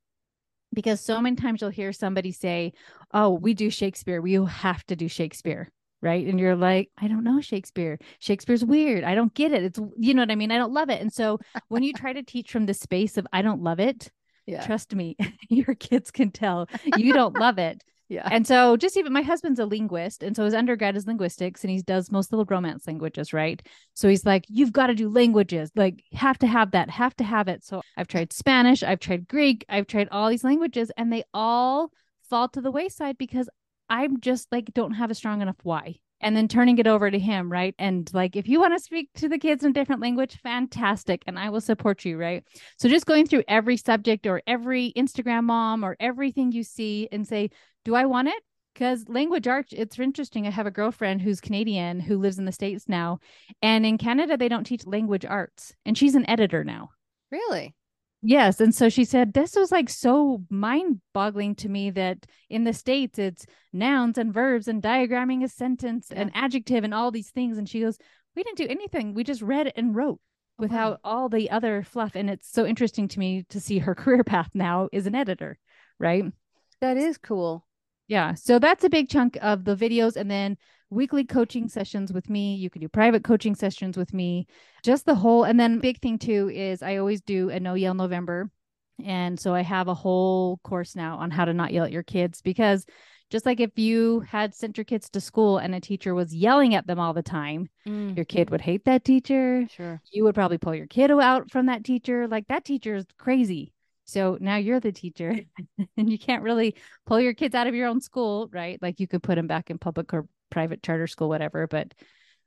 Because 0.74 1.00
so 1.00 1.20
many 1.20 1.36
times 1.36 1.60
you'll 1.60 1.70
hear 1.70 1.92
somebody 1.92 2.32
say, 2.32 2.72
Oh, 3.12 3.30
we 3.30 3.52
do 3.54 3.68
Shakespeare. 3.70 4.20
We 4.22 4.32
have 4.34 4.84
to 4.86 4.96
do 4.96 5.06
Shakespeare. 5.08 5.68
Right. 6.00 6.26
And 6.26 6.40
you're 6.40 6.56
like, 6.56 6.90
I 6.98 7.06
don't 7.08 7.22
know 7.22 7.40
Shakespeare. 7.40 7.98
Shakespeare's 8.18 8.64
weird. 8.64 9.04
I 9.04 9.14
don't 9.14 9.32
get 9.34 9.52
it. 9.52 9.62
It's, 9.62 9.78
you 9.98 10.14
know 10.14 10.22
what 10.22 10.30
I 10.32 10.34
mean? 10.34 10.50
I 10.50 10.56
don't 10.58 10.72
love 10.72 10.90
it. 10.90 11.00
And 11.00 11.12
so, 11.12 11.38
when 11.68 11.82
you 11.84 11.92
try 11.92 12.12
to 12.12 12.22
teach 12.24 12.50
from 12.50 12.66
the 12.66 12.74
space 12.74 13.16
of, 13.18 13.26
I 13.32 13.42
don't 13.42 13.62
love 13.62 13.78
it, 13.78 14.10
Yeah. 14.46 14.66
trust 14.66 14.94
me, 14.94 15.16
your 15.48 15.74
kids 15.76 16.10
can 16.10 16.30
tell 16.32 16.68
you 16.84 17.12
don't 17.12 17.36
love 17.36 17.58
it. 17.58 17.82
Yeah. 18.12 18.28
And 18.30 18.46
so 18.46 18.76
just 18.76 18.98
even 18.98 19.10
my 19.14 19.22
husband's 19.22 19.58
a 19.58 19.64
linguist. 19.64 20.22
And 20.22 20.36
so 20.36 20.44
his 20.44 20.52
undergrad 20.52 20.98
is 20.98 21.06
linguistics 21.06 21.64
and 21.64 21.70
he 21.70 21.80
does 21.80 22.12
most 22.12 22.30
of 22.30 22.38
the 22.38 22.44
romance 22.44 22.86
languages, 22.86 23.32
right? 23.32 23.66
So 23.94 24.06
he's 24.06 24.26
like, 24.26 24.44
you've 24.48 24.72
got 24.72 24.88
to 24.88 24.94
do 24.94 25.08
languages, 25.08 25.70
like 25.76 26.04
have 26.12 26.38
to 26.40 26.46
have 26.46 26.72
that, 26.72 26.90
have 26.90 27.16
to 27.16 27.24
have 27.24 27.48
it. 27.48 27.64
So 27.64 27.80
I've 27.96 28.08
tried 28.08 28.34
Spanish, 28.34 28.82
I've 28.82 29.00
tried 29.00 29.28
Greek, 29.28 29.64
I've 29.66 29.86
tried 29.86 30.10
all 30.12 30.28
these 30.28 30.44
languages, 30.44 30.92
and 30.98 31.10
they 31.10 31.24
all 31.32 31.90
fall 32.28 32.50
to 32.50 32.60
the 32.60 32.70
wayside 32.70 33.16
because 33.16 33.48
I'm 33.88 34.20
just 34.20 34.52
like 34.52 34.74
don't 34.74 34.92
have 34.92 35.10
a 35.10 35.14
strong 35.14 35.40
enough 35.40 35.56
why. 35.62 35.96
And 36.20 36.36
then 36.36 36.48
turning 36.48 36.78
it 36.78 36.86
over 36.86 37.10
to 37.10 37.18
him, 37.18 37.50
right? 37.50 37.74
And 37.78 38.08
like, 38.14 38.36
if 38.36 38.46
you 38.46 38.60
want 38.60 38.76
to 38.76 38.84
speak 38.84 39.08
to 39.16 39.28
the 39.28 39.38
kids 39.38 39.64
in 39.64 39.70
a 39.70 39.74
different 39.74 40.02
language, 40.02 40.38
fantastic. 40.40 41.24
And 41.26 41.36
I 41.36 41.50
will 41.50 41.62
support 41.62 42.04
you, 42.04 42.16
right? 42.16 42.44
So 42.78 42.88
just 42.88 43.06
going 43.06 43.26
through 43.26 43.42
every 43.48 43.76
subject 43.76 44.28
or 44.28 44.40
every 44.46 44.92
Instagram 44.96 45.44
mom 45.44 45.82
or 45.82 45.96
everything 45.98 46.52
you 46.52 46.62
see 46.62 47.08
and 47.10 47.26
say, 47.26 47.50
do 47.84 47.94
I 47.94 48.04
want 48.06 48.28
it? 48.28 48.42
Because 48.74 49.06
language 49.08 49.46
arts, 49.46 49.72
it's 49.76 49.98
interesting. 49.98 50.46
I 50.46 50.50
have 50.50 50.66
a 50.66 50.70
girlfriend 50.70 51.20
who's 51.20 51.40
Canadian 51.40 52.00
who 52.00 52.18
lives 52.18 52.38
in 52.38 52.46
the 52.46 52.52
States 52.52 52.88
now. 52.88 53.18
And 53.60 53.84
in 53.84 53.98
Canada, 53.98 54.36
they 54.36 54.48
don't 54.48 54.64
teach 54.64 54.86
language 54.86 55.26
arts. 55.26 55.74
And 55.84 55.96
she's 55.96 56.14
an 56.14 56.28
editor 56.28 56.64
now. 56.64 56.90
Really? 57.30 57.74
Yes. 58.22 58.60
And 58.60 58.74
so 58.74 58.88
she 58.88 59.04
said, 59.04 59.34
this 59.34 59.56
was 59.56 59.72
like 59.72 59.90
so 59.90 60.42
mind 60.48 61.00
boggling 61.12 61.54
to 61.56 61.68
me 61.68 61.90
that 61.90 62.24
in 62.48 62.64
the 62.64 62.72
States, 62.72 63.18
it's 63.18 63.44
nouns 63.72 64.16
and 64.16 64.32
verbs 64.32 64.68
and 64.68 64.82
diagramming 64.82 65.42
a 65.44 65.48
sentence 65.48 66.10
and 66.10 66.30
adjective 66.34 66.84
and 66.84 66.94
all 66.94 67.10
these 67.10 67.30
things. 67.30 67.58
And 67.58 67.68
she 67.68 67.80
goes, 67.80 67.98
we 68.36 68.42
didn't 68.42 68.58
do 68.58 68.68
anything. 68.68 69.12
We 69.12 69.24
just 69.24 69.42
read 69.42 69.72
and 69.76 69.94
wrote 69.94 70.20
Oh, 70.58 70.62
wow. 70.62 70.68
without 70.68 71.00
all 71.02 71.28
the 71.28 71.50
other 71.50 71.82
fluff. 71.82 72.14
And 72.14 72.30
it's 72.30 72.50
so 72.50 72.64
interesting 72.64 73.08
to 73.08 73.18
me 73.18 73.44
to 73.50 73.60
see 73.60 73.78
her 73.78 73.94
career 73.96 74.22
path 74.24 74.50
now 74.54 74.88
is 74.92 75.06
an 75.06 75.14
editor, 75.14 75.58
right? 75.98 76.24
That 76.80 76.96
is 76.96 77.18
cool. 77.18 77.66
Yeah. 78.12 78.34
So 78.34 78.58
that's 78.58 78.84
a 78.84 78.90
big 78.90 79.08
chunk 79.08 79.38
of 79.40 79.64
the 79.64 79.74
videos. 79.76 80.16
And 80.16 80.30
then 80.30 80.56
weekly 80.90 81.24
coaching 81.24 81.68
sessions 81.68 82.12
with 82.12 82.28
me. 82.28 82.56
You 82.56 82.68
can 82.70 82.82
do 82.82 82.88
private 82.88 83.24
coaching 83.24 83.54
sessions 83.54 83.96
with 83.96 84.12
me, 84.12 84.46
just 84.82 85.06
the 85.06 85.14
whole. 85.14 85.44
And 85.44 85.58
then 85.58 85.78
big 85.78 86.00
thing 86.00 86.18
too 86.18 86.50
is 86.52 86.82
I 86.82 86.96
always 86.98 87.20
do 87.22 87.48
a 87.50 87.58
no 87.58 87.74
yell 87.74 87.94
November. 87.94 88.50
And 89.04 89.40
so 89.40 89.54
I 89.54 89.62
have 89.62 89.88
a 89.88 89.94
whole 89.94 90.58
course 90.62 90.94
now 90.94 91.16
on 91.16 91.30
how 91.30 91.44
to 91.46 91.54
not 91.54 91.72
yell 91.72 91.84
at 91.86 91.92
your 91.92 92.02
kids 92.04 92.42
because 92.42 92.84
Just 93.30 93.46
like 93.46 93.60
if 93.60 93.78
you 93.78 94.20
had 94.20 94.54
sent 94.54 94.76
your 94.76 94.84
kids 94.84 95.08
to 95.10 95.20
school 95.20 95.56
and 95.56 95.74
a 95.74 95.80
teacher 95.80 96.12
was 96.14 96.34
yelling 96.34 96.74
at 96.74 96.86
them 96.86 96.98
all 97.00 97.14
the 97.14 97.22
time, 97.22 97.70
Mm, 97.88 98.14
your 98.14 98.26
kid 98.26 98.50
would 98.50 98.60
hate 98.60 98.84
that 98.84 99.04
teacher. 99.04 99.66
sure. 99.70 100.02
You 100.12 100.24
would 100.24 100.34
probably 100.34 100.58
pull 100.58 100.74
your 100.74 100.86
kid 100.86 101.10
out 101.10 101.50
from 101.50 101.66
that 101.66 101.82
teacher. 101.82 102.28
Like 102.28 102.46
that 102.48 102.64
teacher 102.66 102.94
is 102.94 103.06
crazy. 103.16 103.72
So 104.04 104.38
now 104.40 104.56
you're 104.56 104.80
the 104.80 104.92
teacher 104.92 105.34
and 105.96 106.10
you 106.10 106.18
can't 106.18 106.42
really 106.42 106.76
pull 107.06 107.20
your 107.20 107.34
kids 107.34 107.54
out 107.54 107.66
of 107.66 107.74
your 107.74 107.88
own 107.88 108.00
school, 108.00 108.48
right? 108.52 108.80
Like 108.82 109.00
you 109.00 109.06
could 109.06 109.22
put 109.22 109.36
them 109.36 109.46
back 109.46 109.70
in 109.70 109.78
public 109.78 110.12
or 110.12 110.26
private 110.50 110.82
charter 110.82 111.06
school, 111.06 111.28
whatever. 111.28 111.66
But 111.66 111.94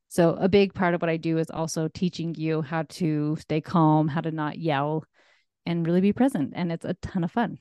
so 0.09 0.31
a 0.31 0.47
big 0.47 0.73
part 0.73 0.93
of 0.93 1.01
what 1.01 1.09
I 1.09 1.17
do 1.17 1.37
is 1.37 1.49
also 1.49 1.87
teaching 1.87 2.35
you 2.35 2.61
how 2.61 2.83
to 2.83 3.35
stay 3.39 3.61
calm, 3.61 4.07
how 4.07 4.21
to 4.21 4.31
not 4.31 4.57
yell 4.57 5.03
and 5.65 5.85
really 5.85 6.01
be 6.01 6.13
present. 6.13 6.53
And 6.55 6.71
it's 6.71 6.85
a 6.85 6.93
ton 6.95 7.23
of 7.23 7.31
fun. 7.31 7.57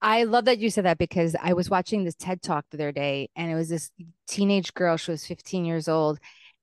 I 0.00 0.24
love 0.24 0.46
that 0.46 0.58
you 0.58 0.70
said 0.70 0.84
that 0.84 0.98
because 0.98 1.36
I 1.40 1.52
was 1.52 1.70
watching 1.70 2.02
this 2.02 2.16
TED 2.16 2.42
talk 2.42 2.64
the 2.70 2.76
other 2.76 2.92
day 2.92 3.30
and 3.36 3.50
it 3.50 3.54
was 3.54 3.68
this 3.68 3.90
teenage 4.26 4.74
girl. 4.74 4.96
She 4.96 5.12
was 5.12 5.26
15 5.26 5.64
years 5.64 5.88
old 5.88 6.18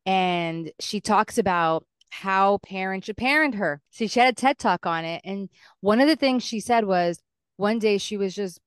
and 0.06 0.72
she 0.80 1.00
talks 1.00 1.38
about 1.38 1.86
how 2.10 2.58
parents 2.60 3.06
should 3.06 3.18
parent 3.18 3.56
her. 3.56 3.82
So 3.92 4.08
she 4.08 4.20
had 4.20 4.30
a 4.30 4.36
TED 4.36 4.58
talk 4.58 4.86
on 4.86 5.06
it. 5.06 5.22
And 5.24 5.50
one 5.82 6.00
of 6.02 6.08
the 6.08 6.16
things 6.16 6.44
she 6.44 6.60
said 6.60 6.86
was 6.86 7.22
one 7.58 7.80
day 7.80 7.98
she 7.98 8.18
was 8.18 8.36
just 8.36 8.60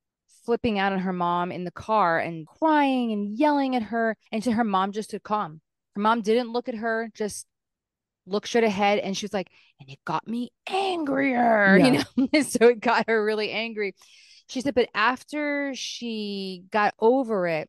flipping 0.45 0.79
out 0.79 0.93
on 0.93 1.01
her 1.01 1.13
mom 1.13 1.53
in 1.53 1.65
the 1.65 1.71
car 1.71 2.19
and 2.19 2.47
crying 2.47 3.13
and 3.13 3.37
yelling 3.39 3.77
at 3.77 3.85
her. 3.85 4.17
And 4.31 4.43
so 4.43 4.53
her 4.53 4.65
mom 4.65 4.93
just 4.93 5.11
stood 5.11 5.23
calm. 5.23 5.61
Her 5.95 6.01
mom 6.01 6.23
didn't 6.23 6.53
look 6.53 6.69
at 6.69 6.77
her, 6.77 7.11
just 7.15 7.47
looked 8.27 8.49
straight 8.49 8.65
ahead. 8.65 8.99
And 8.99 9.17
she 9.17 9.25
was 9.25 9.33
like, 9.33 9.49
and 9.81 9.89
it 9.91 9.99
got 10.05 10.27
me 10.27 10.51
angrier, 10.69 11.77
Yeah. 11.81 11.87
you 11.87 11.93
know? 11.93 12.43
so 12.43 12.69
it 12.69 12.81
got 12.81 13.09
her 13.09 13.25
really 13.25 13.51
angry. 13.51 13.95
She 14.49 14.61
said, 14.61 14.75
but 14.75 14.89
after 14.95 15.73
she 15.75 16.65
got 16.71 16.95
over 16.99 17.47
it, 17.47 17.69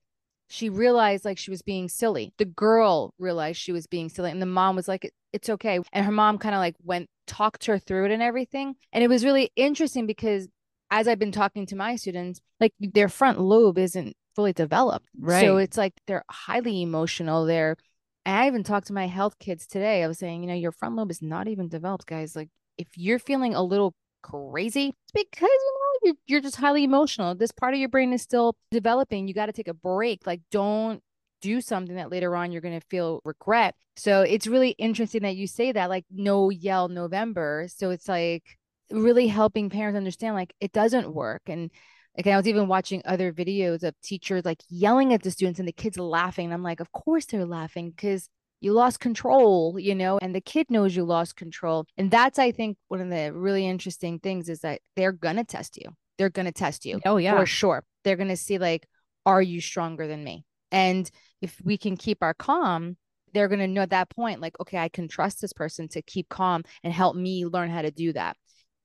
she 0.54 0.70
realized 0.70 1.26
like 1.26 1.40
she 1.40 1.50
was 1.50 1.64
being 1.64 1.90
silly. 1.90 2.32
The 2.38 2.46
girl 2.46 3.16
realized 3.18 3.60
she 3.60 3.72
was 3.72 3.88
being 3.88 4.08
silly, 4.08 4.30
and 4.30 4.40
the 4.40 4.46
mom 4.46 4.76
was 4.76 4.88
like, 4.88 5.12
"It's 5.32 5.50
okay." 5.50 5.80
And 5.92 6.06
her 6.06 6.12
mom 6.12 6.38
kind 6.38 6.54
of 6.54 6.60
like 6.60 6.76
went 6.84 7.10
talked 7.26 7.66
her 7.66 7.80
through 7.80 8.06
it 8.06 8.12
and 8.12 8.22
everything. 8.22 8.76
And 8.92 9.04
it 9.04 9.08
was 9.08 9.26
really 9.26 9.50
interesting 9.56 10.06
because 10.06 10.48
as 10.92 11.08
I've 11.08 11.18
been 11.18 11.32
talking 11.32 11.66
to 11.66 11.76
my 11.76 11.96
students, 11.96 12.40
like 12.60 12.72
their 12.80 13.10
front 13.10 13.40
lobe 13.40 13.80
isn't 13.80 14.16
fully 14.36 14.54
developed, 14.54 15.08
right? 15.20 15.42
So 15.42 15.58
it's 15.58 15.76
like 15.76 15.94
they're 16.06 16.24
highly 16.30 16.84
emotional. 16.84 17.46
They're 17.46 17.76
and 18.24 18.38
I 18.38 18.46
even 18.46 18.62
talked 18.64 18.88
to 18.88 18.94
my 18.94 19.08
health 19.08 19.40
kids 19.40 19.66
today. 19.66 20.04
I 20.04 20.08
was 20.08 20.20
saying, 20.20 20.44
you 20.44 20.50
know, 20.50 20.54
your 20.54 20.72
front 20.72 20.96
lobe 20.96 21.10
is 21.10 21.24
not 21.24 21.48
even 21.48 21.68
developed, 21.68 22.06
guys. 22.06 22.36
Like 22.36 22.50
if 22.78 22.90
you're 22.96 23.18
feeling 23.18 23.56
a 23.56 23.64
little 23.64 23.96
crazy, 24.24 24.94
because 25.14 25.42
you 25.42 25.74
know 25.76 26.00
you're, 26.04 26.16
you're 26.26 26.42
just 26.42 26.56
highly 26.56 26.84
emotional. 26.84 27.36
This 27.36 27.52
part 27.52 27.74
of 27.74 27.80
your 27.80 27.90
brain 27.90 28.14
is 28.14 28.22
still 28.22 28.56
developing. 28.72 29.28
You 29.28 29.34
got 29.34 29.46
to 29.46 29.54
take 29.54 29.68
a 29.68 29.74
break. 29.74 30.26
Like 30.26 30.42
don't 30.50 31.02
do 31.42 31.62
something 31.62 31.98
that 31.98 32.10
later 32.10 32.36
on 32.36 32.52
you're 32.52 32.62
going 32.62 32.80
to 32.80 32.88
feel 32.88 33.22
regret. 33.26 33.76
So 33.98 34.22
it's 34.22 34.48
really 34.48 34.70
interesting 34.72 35.22
that 35.24 35.36
you 35.36 35.46
say 35.46 35.74
that, 35.74 35.90
like 35.90 36.06
no 36.10 36.50
yell 36.50 36.88
November. 36.88 37.68
So 37.68 37.92
it's 37.92 38.08
like 38.08 38.44
really 38.90 39.28
helping 39.28 39.70
parents 39.70 39.98
understand 39.98 40.36
like 40.36 40.54
it 40.60 40.72
doesn't 40.72 41.14
work. 41.14 41.42
And 41.48 41.70
like 42.16 42.28
I 42.28 42.38
was 42.38 42.48
even 42.48 42.68
watching 42.68 43.02
other 43.06 43.34
videos 43.34 43.84
of 43.84 43.94
teachers 44.02 44.46
like 44.46 44.62
yelling 44.70 45.14
at 45.14 45.24
the 45.24 45.32
students 45.32 45.60
and 45.60 45.68
the 45.68 45.74
kids 45.74 45.98
laughing. 45.98 46.54
I'm 46.54 46.64
like, 46.64 46.80
of 46.80 46.92
course 46.92 47.26
they're 47.26 47.46
laughing 47.46 47.92
because 47.92 48.30
you 48.64 48.72
lost 48.72 49.02
control, 49.02 49.78
you 49.78 49.94
know, 49.94 50.18
and 50.22 50.34
the 50.34 50.40
kid 50.40 50.68
knows 50.70 50.96
you 50.96 51.04
lost 51.04 51.36
control. 51.36 51.86
And 51.98 52.10
that's, 52.10 52.40
I 52.40 52.52
think, 52.52 52.78
one 52.88 53.02
of 53.02 53.10
the 53.10 53.34
really 53.34 53.68
interesting 53.68 54.20
things 54.20 54.48
is 54.48 54.62
that 54.62 54.80
they're 54.96 55.12
going 55.12 55.36
to 55.36 55.44
test 55.44 55.76
you. 55.76 55.90
They're 56.18 56.30
going 56.30 56.46
to 56.46 56.54
test 56.54 56.86
you 56.86 57.02
Oh, 57.04 57.18
yeah. 57.18 57.38
for 57.38 57.46
sure. 57.46 57.84
They're 58.06 58.16
going 58.16 58.30
to 58.30 58.38
see, 58.38 58.58
like, 58.58 58.88
are 59.26 59.42
you 59.42 59.60
stronger 59.60 60.08
than 60.08 60.24
me? 60.24 60.46
And 60.72 61.12
if 61.42 61.60
we 61.62 61.78
can 61.78 61.98
keep 61.98 62.20
our 62.24 62.34
calm, 62.34 62.96
they're 63.34 63.50
going 63.50 63.60
to 63.60 63.68
know 63.68 63.82
at 63.82 63.90
that 63.90 64.10
point, 64.10 64.40
like, 64.40 64.58
okay, 64.62 64.78
I 64.78 64.88
can 64.88 65.10
trust 65.10 65.42
this 65.42 65.52
person 65.52 65.90
to 65.90 66.02
keep 66.02 66.30
calm 66.30 66.64
and 66.86 66.94
help 66.94 67.18
me 67.18 67.46
learn 67.46 67.70
how 67.70 67.82
to 67.82 67.92
do 67.92 68.14
that. 68.14 68.38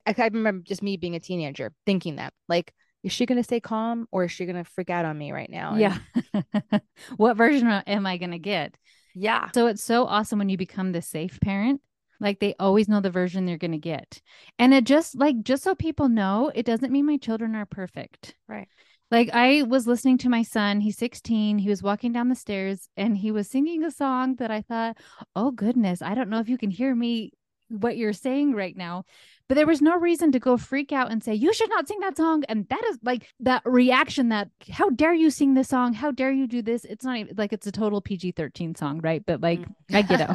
I, 0.04 0.14
I 0.18 0.26
remember 0.26 0.64
just 0.64 0.82
me 0.82 0.96
being 0.96 1.14
a 1.14 1.20
teenager 1.20 1.72
thinking 1.86 2.16
that, 2.16 2.32
like, 2.48 2.72
is 3.04 3.12
she 3.12 3.26
going 3.26 3.38
to 3.38 3.44
stay 3.44 3.60
calm 3.60 4.08
or 4.10 4.24
is 4.24 4.32
she 4.32 4.44
going 4.44 4.56
to 4.56 4.68
freak 4.68 4.90
out 4.90 5.04
on 5.04 5.16
me 5.16 5.30
right 5.30 5.48
now? 5.48 5.74
And 5.74 5.80
Yeah. 5.80 6.80
what 7.16 7.36
version 7.36 7.68
am 7.68 8.06
I 8.06 8.16
going 8.16 8.32
to 8.32 8.40
get? 8.40 8.74
Yeah. 9.18 9.50
So 9.54 9.66
it's 9.66 9.82
so 9.82 10.06
awesome 10.06 10.38
when 10.38 10.48
you 10.48 10.56
become 10.56 10.92
the 10.92 11.02
safe 11.02 11.38
parent. 11.40 11.80
Like 12.20 12.40
they 12.40 12.54
always 12.58 12.88
know 12.88 13.00
the 13.00 13.10
version 13.10 13.46
they're 13.46 13.58
going 13.58 13.72
to 13.72 13.78
get. 13.78 14.20
And 14.58 14.74
it 14.74 14.84
just 14.84 15.16
like, 15.16 15.42
just 15.42 15.62
so 15.62 15.74
people 15.74 16.08
know, 16.08 16.50
it 16.54 16.66
doesn't 16.66 16.92
mean 16.92 17.06
my 17.06 17.16
children 17.16 17.54
are 17.54 17.66
perfect. 17.66 18.34
Right. 18.48 18.68
Like 19.10 19.30
I 19.32 19.62
was 19.62 19.86
listening 19.86 20.18
to 20.18 20.28
my 20.28 20.42
son, 20.42 20.80
he's 20.80 20.98
16. 20.98 21.58
He 21.58 21.68
was 21.68 21.82
walking 21.82 22.12
down 22.12 22.28
the 22.28 22.34
stairs 22.34 22.88
and 22.96 23.16
he 23.16 23.30
was 23.30 23.48
singing 23.48 23.84
a 23.84 23.90
song 23.90 24.36
that 24.36 24.50
I 24.50 24.62
thought, 24.62 24.98
oh 25.34 25.50
goodness, 25.50 26.02
I 26.02 26.14
don't 26.14 26.28
know 26.28 26.40
if 26.40 26.48
you 26.48 26.58
can 26.58 26.70
hear 26.70 26.94
me, 26.94 27.32
what 27.68 27.96
you're 27.96 28.12
saying 28.12 28.54
right 28.54 28.76
now. 28.76 29.04
But 29.48 29.54
there 29.54 29.66
was 29.66 29.80
no 29.80 29.98
reason 29.98 30.30
to 30.32 30.38
go 30.38 30.58
freak 30.58 30.92
out 30.92 31.10
and 31.10 31.24
say, 31.24 31.34
you 31.34 31.54
should 31.54 31.70
not 31.70 31.88
sing 31.88 32.00
that 32.00 32.18
song. 32.18 32.44
And 32.50 32.68
that 32.68 32.84
is 32.84 32.98
like 33.02 33.28
that 33.40 33.62
reaction 33.64 34.28
that, 34.28 34.50
how 34.70 34.90
dare 34.90 35.14
you 35.14 35.30
sing 35.30 35.54
this 35.54 35.68
song? 35.68 35.94
How 35.94 36.10
dare 36.10 36.30
you 36.30 36.46
do 36.46 36.60
this? 36.60 36.84
It's 36.84 37.04
not 37.04 37.16
even 37.16 37.34
like 37.36 37.54
it's 37.54 37.66
a 37.66 37.72
total 37.72 38.02
PG 38.02 38.32
13 38.32 38.74
song, 38.74 39.00
right? 39.00 39.24
But 39.24 39.40
like, 39.40 39.60
mm. 39.60 39.74
I 39.94 40.02
get 40.02 40.28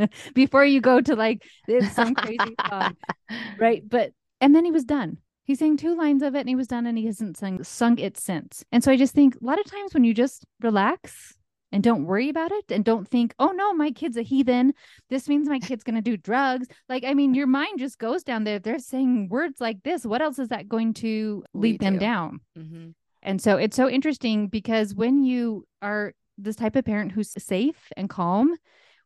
it. 0.00 0.10
Before 0.34 0.64
you 0.64 0.80
go 0.80 1.00
to 1.00 1.16
like 1.16 1.42
it's 1.66 1.92
some 1.92 2.14
crazy 2.14 2.54
song, 2.68 2.96
right? 3.58 3.82
But 3.86 4.12
and 4.40 4.54
then 4.54 4.64
he 4.64 4.70
was 4.70 4.84
done. 4.84 5.18
He 5.42 5.54
sang 5.54 5.76
two 5.76 5.96
lines 5.96 6.22
of 6.22 6.34
it 6.36 6.40
and 6.40 6.48
he 6.48 6.56
was 6.56 6.68
done 6.68 6.86
and 6.86 6.96
he 6.96 7.06
hasn't 7.06 7.36
sung 7.36 7.64
sung 7.64 7.98
it 7.98 8.16
since. 8.16 8.64
And 8.70 8.84
so 8.84 8.92
I 8.92 8.96
just 8.96 9.14
think 9.14 9.34
a 9.34 9.44
lot 9.44 9.58
of 9.58 9.64
times 9.64 9.92
when 9.92 10.04
you 10.04 10.14
just 10.14 10.44
relax 10.60 11.34
and 11.72 11.82
don't 11.82 12.04
worry 12.06 12.28
about 12.28 12.50
it 12.52 12.64
and 12.70 12.84
don't 12.84 13.06
think, 13.06 13.34
oh 13.38 13.52
no, 13.52 13.74
my 13.74 13.90
kid's 13.90 14.16
a 14.16 14.22
heathen. 14.22 14.72
This 15.10 15.28
means 15.28 15.48
my 15.48 15.58
kid's 15.58 15.84
gonna 15.84 16.00
do 16.02 16.16
drugs. 16.16 16.66
Like, 16.88 17.04
I 17.04 17.14
mean, 17.14 17.34
your 17.34 17.46
mind 17.46 17.78
just 17.78 17.98
goes 17.98 18.22
down 18.22 18.44
there. 18.44 18.58
They're 18.58 18.78
saying 18.78 19.28
words 19.28 19.60
like 19.60 19.82
this, 19.82 20.04
what 20.06 20.22
else 20.22 20.38
is 20.38 20.48
that 20.48 20.68
going 20.68 20.94
to 20.94 21.44
lead 21.54 21.72
Lead 21.72 21.80
them 21.80 21.94
to. 21.94 22.00
down? 22.00 22.40
Mhm. 22.56 22.94
And 23.22 23.42
so 23.42 23.56
it's 23.56 23.76
so 23.76 23.88
interesting 23.88 24.48
because 24.48 24.94
when 24.94 25.22
you 25.24 25.66
are 25.82 26.14
this 26.38 26.56
type 26.56 26.76
of 26.76 26.84
parent 26.84 27.12
who's 27.12 27.32
safe 27.42 27.90
and 27.96 28.08
calm, 28.08 28.54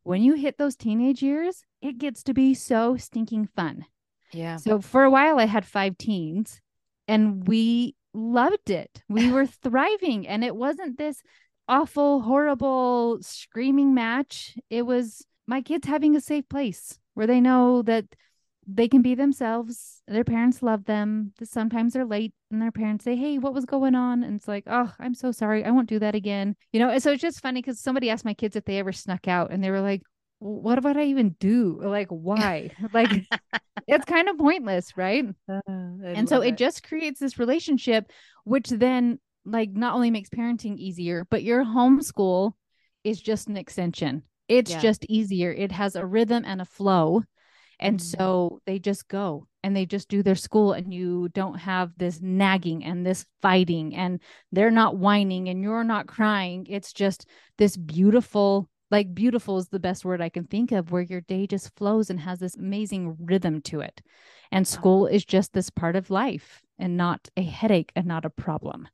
when 0.04 0.22
you 0.22 0.34
hit 0.34 0.58
those 0.58 0.76
teenage 0.76 1.22
years, 1.22 1.64
it 1.80 1.98
gets 1.98 2.22
to 2.24 2.34
be 2.34 2.54
so 2.54 2.96
stinking 2.96 3.46
fun. 3.46 3.86
Yeah. 4.32 4.56
So 4.56 4.80
for 4.80 5.04
a 5.04 5.10
while, 5.10 5.38
I 5.38 5.46
had 5.46 5.64
five 5.64 5.96
teens 5.96 6.60
and 7.08 7.46
we 7.48 7.94
loved 8.14 8.68
it. 8.70 9.02
We 9.08 9.30
were 9.32 9.46
thriving, 9.46 10.28
and 10.28 10.44
it 10.44 10.54
wasn't 10.54 10.98
this 10.98 11.22
awful, 11.72 12.20
horrible, 12.20 13.18
screaming 13.22 13.94
match. 13.94 14.58
It 14.68 14.82
was 14.82 15.24
my 15.46 15.62
kids 15.62 15.86
having 15.86 16.14
a 16.14 16.20
safe 16.20 16.46
place 16.50 16.98
where 17.14 17.26
they 17.26 17.40
know 17.40 17.80
that 17.82 18.04
they 18.66 18.88
can 18.88 19.00
be 19.00 19.14
themselves. 19.14 20.02
Their 20.06 20.22
parents 20.22 20.62
love 20.62 20.84
them. 20.84 21.32
Sometimes 21.42 21.94
they're 21.94 22.04
late 22.04 22.34
and 22.50 22.60
their 22.60 22.70
parents 22.70 23.04
say, 23.04 23.16
Hey, 23.16 23.38
what 23.38 23.54
was 23.54 23.64
going 23.64 23.94
on? 23.94 24.22
And 24.22 24.36
it's 24.36 24.46
like, 24.46 24.64
Oh, 24.66 24.92
I'm 24.98 25.14
so 25.14 25.32
sorry. 25.32 25.64
I 25.64 25.70
won't 25.70 25.88
do 25.88 25.98
that 25.98 26.14
again. 26.14 26.56
You 26.72 26.80
know, 26.80 26.90
and 26.90 27.02
so 27.02 27.12
it's 27.12 27.22
just 27.22 27.40
funny 27.40 27.62
because 27.62 27.80
somebody 27.80 28.10
asked 28.10 28.26
my 28.26 28.34
kids 28.34 28.54
if 28.54 28.66
they 28.66 28.78
ever 28.78 28.92
snuck 28.92 29.26
out 29.26 29.50
and 29.50 29.64
they 29.64 29.70
were 29.70 29.80
like, 29.80 30.02
What 30.40 30.84
would 30.84 30.98
I 30.98 31.04
even 31.04 31.36
do? 31.40 31.80
Like, 31.82 32.08
why? 32.08 32.70
like, 32.92 33.10
it's 33.88 34.04
kind 34.04 34.28
of 34.28 34.36
pointless, 34.36 34.94
right? 34.96 35.24
Uh, 35.48 36.04
and 36.04 36.28
so 36.28 36.40
it, 36.40 36.56
just 36.56 36.82
creates 36.82 37.20
this 37.20 37.38
relationship 37.38 38.10
which 38.44 38.68
then 38.68 39.18
like 39.44 39.70
not 39.70 39.94
only 39.94 40.10
makes 40.10 40.28
parenting 40.28 40.76
easier 40.76 41.26
but 41.30 41.42
your 41.42 41.64
homeschool 41.64 42.52
is 43.04 43.20
just 43.20 43.48
an 43.48 43.56
extension 43.56 44.22
it's 44.48 44.70
Yeah. 44.70 44.80
just 44.80 45.04
easier 45.06 45.52
it 45.52 45.72
has 45.72 45.96
a 45.96 46.06
rhythm 46.06 46.44
and 46.46 46.60
a 46.60 46.64
flow 46.64 47.22
and 47.80 47.98
Mhm. 47.98 48.02
so 48.02 48.60
they 48.66 48.78
just 48.78 49.08
go 49.08 49.46
and 49.64 49.74
they 49.74 49.86
just 49.86 50.08
do 50.08 50.22
their 50.22 50.36
school 50.36 50.72
and 50.72 50.92
you 50.94 51.28
don't 51.30 51.58
have 51.58 51.92
this 51.96 52.20
nagging 52.20 52.84
and 52.84 53.04
this 53.04 53.26
fighting 53.40 53.94
and 53.94 54.20
they're 54.52 54.70
not 54.70 54.96
whining 54.98 55.48
and 55.48 55.62
you're 55.62 55.84
not 55.84 56.06
crying 56.06 56.66
it's 56.68 56.92
just 56.92 57.26
this 57.58 57.76
beautiful 57.76 58.68
like 58.90 59.14
beautiful 59.14 59.56
is 59.58 59.68
the 59.68 59.80
best 59.80 60.04
word 60.04 60.20
i 60.20 60.28
can 60.28 60.44
think 60.44 60.70
of 60.70 60.92
where 60.92 61.02
your 61.02 61.22
day 61.22 61.46
just 61.46 61.74
flows 61.76 62.10
and 62.10 62.20
has 62.20 62.38
this 62.38 62.56
amazing 62.56 63.16
rhythm 63.20 63.60
to 63.62 63.80
it 63.80 64.02
and 64.52 64.68
school 64.68 65.06
is 65.06 65.24
just 65.24 65.52
this 65.52 65.70
part 65.70 65.96
of 65.96 66.10
life 66.10 66.62
and 66.78 66.96
not 66.96 67.28
a 67.36 67.42
headache 67.42 67.90
and 67.96 68.06
not 68.06 68.24
a 68.24 68.30
problem. 68.30 68.86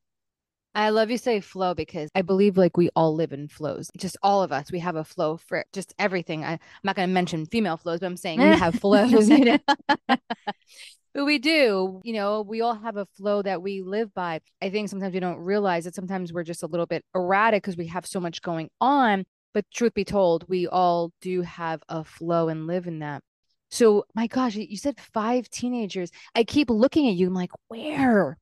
I 0.78 0.90
love 0.90 1.10
you 1.10 1.18
say 1.18 1.40
flow 1.40 1.74
because 1.74 2.08
I 2.14 2.22
believe 2.22 2.56
like 2.56 2.76
we 2.76 2.88
all 2.94 3.12
live 3.12 3.32
in 3.32 3.48
flows. 3.48 3.90
Just 3.96 4.16
all 4.22 4.44
of 4.44 4.52
us, 4.52 4.70
we 4.70 4.78
have 4.78 4.94
a 4.94 5.02
flow 5.02 5.36
for 5.36 5.64
just 5.72 5.92
everything. 5.98 6.44
I, 6.44 6.52
I'm 6.52 6.60
not 6.84 6.94
going 6.94 7.08
to 7.08 7.12
mention 7.12 7.46
female 7.46 7.76
flows, 7.76 7.98
but 7.98 8.06
I'm 8.06 8.16
saying 8.16 8.38
we 8.38 8.46
have 8.46 8.74
flows. 8.80 9.28
You 9.28 9.44
know? 9.44 9.58
but 10.08 11.24
we 11.24 11.38
do, 11.40 12.00
you 12.04 12.12
know, 12.12 12.42
we 12.42 12.60
all 12.60 12.76
have 12.76 12.96
a 12.96 13.06
flow 13.16 13.42
that 13.42 13.60
we 13.60 13.82
live 13.82 14.14
by. 14.14 14.38
I 14.62 14.70
think 14.70 14.88
sometimes 14.88 15.14
we 15.14 15.18
don't 15.18 15.40
realize 15.40 15.82
that 15.82 15.96
sometimes 15.96 16.32
we're 16.32 16.44
just 16.44 16.62
a 16.62 16.68
little 16.68 16.86
bit 16.86 17.04
erratic 17.12 17.64
because 17.64 17.76
we 17.76 17.88
have 17.88 18.06
so 18.06 18.20
much 18.20 18.40
going 18.40 18.70
on. 18.80 19.24
But 19.54 19.64
truth 19.74 19.94
be 19.94 20.04
told, 20.04 20.48
we 20.48 20.68
all 20.68 21.10
do 21.20 21.42
have 21.42 21.82
a 21.88 22.04
flow 22.04 22.50
and 22.50 22.68
live 22.68 22.86
in 22.86 23.00
that. 23.00 23.24
So, 23.68 24.04
my 24.14 24.28
gosh, 24.28 24.54
you 24.54 24.76
said 24.76 25.00
five 25.12 25.50
teenagers. 25.50 26.12
I 26.36 26.44
keep 26.44 26.70
looking 26.70 27.08
at 27.08 27.14
you. 27.14 27.26
I'm 27.26 27.34
like, 27.34 27.50
where? 27.66 28.38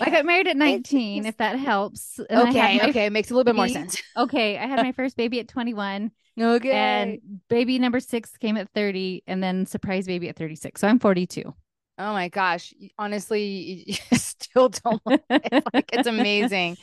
I 0.00 0.10
got 0.10 0.24
married 0.24 0.48
at 0.48 0.56
19, 0.56 1.26
if 1.26 1.36
that 1.38 1.58
helps. 1.58 2.18
And 2.30 2.48
Okay, 2.48 2.78
my- 2.78 2.88
okay, 2.90 3.08
makes 3.10 3.30
a 3.30 3.34
little 3.34 3.44
bit 3.44 3.56
more 3.56 3.68
sense. 3.68 4.00
Okay. 4.16 4.58
I 4.58 4.66
had 4.66 4.78
my 4.82 4.92
first 4.92 5.16
baby 5.16 5.40
at 5.40 5.48
21, 5.48 6.10
Okay. 6.38 6.70
and 6.70 7.18
baby 7.48 7.78
number 7.78 8.00
six 8.00 8.36
came 8.36 8.56
at 8.56 8.68
30, 8.74 9.22
and 9.26 9.42
then 9.42 9.66
surprise 9.66 10.06
baby 10.06 10.28
at 10.28 10.36
36. 10.36 10.80
So 10.80 10.88
I'm 10.88 10.98
42. 10.98 11.54
Oh 11.98 12.12
my 12.12 12.28
gosh, 12.28 12.72
honestly, 12.98 13.44
you 13.44 13.84
you 13.86 13.94
still 14.18 14.68
don't 14.68 15.00
it. 15.06 15.64
like 15.74 15.90
it's 15.92 16.08
amazing. 16.08 16.76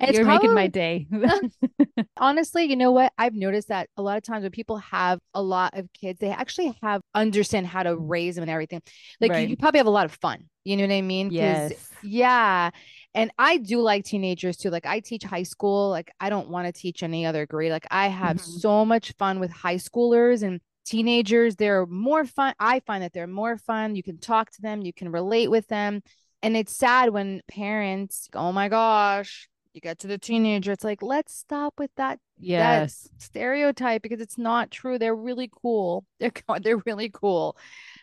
And 0.00 0.08
it's 0.10 0.18
You're 0.18 0.26
making 0.26 0.54
my 0.54 0.66
day. 0.66 1.06
honestly, 2.16 2.64
you 2.64 2.76
know 2.76 2.92
what? 2.92 3.12
I've 3.18 3.34
noticed 3.34 3.68
that 3.68 3.88
a 3.96 4.02
lot 4.02 4.16
of 4.16 4.22
times 4.22 4.42
when 4.42 4.50
people 4.52 4.78
have 4.78 5.18
a 5.34 5.42
lot 5.42 5.76
of 5.78 5.92
kids, 5.92 6.18
they 6.20 6.30
actually 6.30 6.76
have 6.82 7.00
understand 7.14 7.66
how 7.66 7.82
to 7.82 7.96
raise 7.96 8.34
them 8.36 8.42
and 8.42 8.50
everything. 8.50 8.82
Like 9.20 9.30
you- 9.30 9.34
Right. 9.34 9.48
you, 9.48 9.56
probably 9.56 9.78
have 9.78 9.86
a 9.86 9.90
lot 9.90 10.06
of 10.06 10.12
fun. 10.20 10.48
You 10.64 10.76
know 10.76 10.84
what 10.84 10.92
I 10.94 11.02
mean? 11.02 11.30
yes. 11.30 11.72
Yeah. 12.02 12.70
And 13.14 13.30
I 13.38 13.58
do 13.58 13.80
like 13.80 14.04
teenagers 14.04 14.56
too. 14.56 14.70
Like 14.70 14.86
I 14.86 15.00
teach 15.00 15.22
high 15.24 15.42
school. 15.44 15.90
Like 15.90 16.10
I 16.20 16.30
don't 16.30 16.48
want 16.48 16.66
to 16.66 16.72
teach 16.72 17.02
any 17.02 17.26
other 17.26 17.46
grade. 17.46 17.70
Like 17.72 17.86
I 17.90 18.08
have 18.08 18.36
Mhm. 18.38 18.60
so 18.60 18.84
much 18.84 19.12
fun 19.18 19.40
with 19.40 19.50
high 19.50 19.76
schoolers 19.76 20.42
and 20.42 20.60
teenagers. 20.84 21.56
They're 21.56 21.86
more 21.86 22.24
fun. 22.24 22.54
I 22.58 22.80
find 22.80 23.02
that 23.02 23.12
they're 23.12 23.26
more 23.26 23.58
fun. 23.58 23.96
You 23.96 24.02
can 24.02 24.18
talk 24.18 24.50
to 24.52 24.62
them, 24.62 24.82
you 24.82 24.92
can 24.92 25.10
relate 25.10 25.50
with 25.50 25.66
them. 25.68 26.02
And 26.42 26.56
it's 26.56 26.76
sad 26.76 27.10
when 27.10 27.40
parents, 27.48 28.28
oh 28.34 28.52
my 28.52 28.68
gosh, 28.68 29.48
you 29.72 29.80
get 29.80 30.00
to 30.00 30.06
the 30.06 30.18
teenager. 30.18 30.72
It's 30.72 30.84
like, 30.84 31.02
let's 31.02 31.34
stop 31.34 31.74
with 31.78 31.90
that 31.96 32.18
Yes. 32.38 33.08
stereotype 33.18 34.02
because 34.02 34.20
it's 34.20 34.38
not 34.38 34.70
true. 34.70 34.98
They're 34.98 35.14
really 35.14 35.50
cool. 35.62 36.04
They're 36.20 36.32
they're 36.62 36.82
really 36.86 37.10
cool 37.10 37.56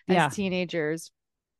as 0.09 0.15
Yeah. 0.15 0.29
teenagers. 0.29 1.11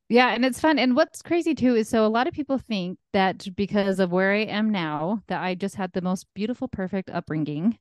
Yeah, 0.09 0.33
and 0.33 0.43
it's 0.43 0.59
fun. 0.59 0.77
And 0.77 0.95
what's 0.95 1.21
crazy 1.21 1.55
too 1.55 1.75
is 1.75 1.87
so 1.87 2.05
a 2.05 2.07
lot 2.09 2.27
of 2.27 2.33
people 2.33 2.57
think 2.57 2.99
that 3.13 3.47
because 3.55 3.99
of 3.99 4.11
where 4.11 4.33
I 4.33 4.39
am 4.41 4.69
now, 4.69 5.23
that 5.27 5.41
I 5.41 5.55
just 5.55 5.75
had 5.75 5.93
the 5.93 6.01
most 6.01 6.27
beautiful, 6.33 6.67
perfect 6.67 7.09
upbringing. 7.09 7.77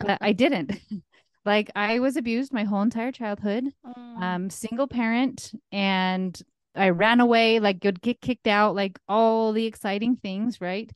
But 0.00 0.18
I 0.22 0.32
didn't. 0.34 0.72
like 1.46 1.70
I 1.74 2.00
was 2.00 2.16
abused 2.16 2.52
my 2.52 2.64
whole 2.64 2.82
entire 2.82 3.12
childhood. 3.12 3.64
Mm. 3.86 4.22
Um, 4.22 4.50
single 4.50 4.88
parent, 4.88 5.52
and 5.72 6.40
I 6.74 6.90
ran 6.90 7.20
away, 7.20 7.60
like 7.60 7.82
would 7.84 8.02
get 8.02 8.20
kicked 8.20 8.46
out, 8.46 8.74
like 8.74 8.98
all 9.08 9.52
the 9.52 9.66
exciting 9.66 10.16
things, 10.16 10.60
right? 10.60 10.90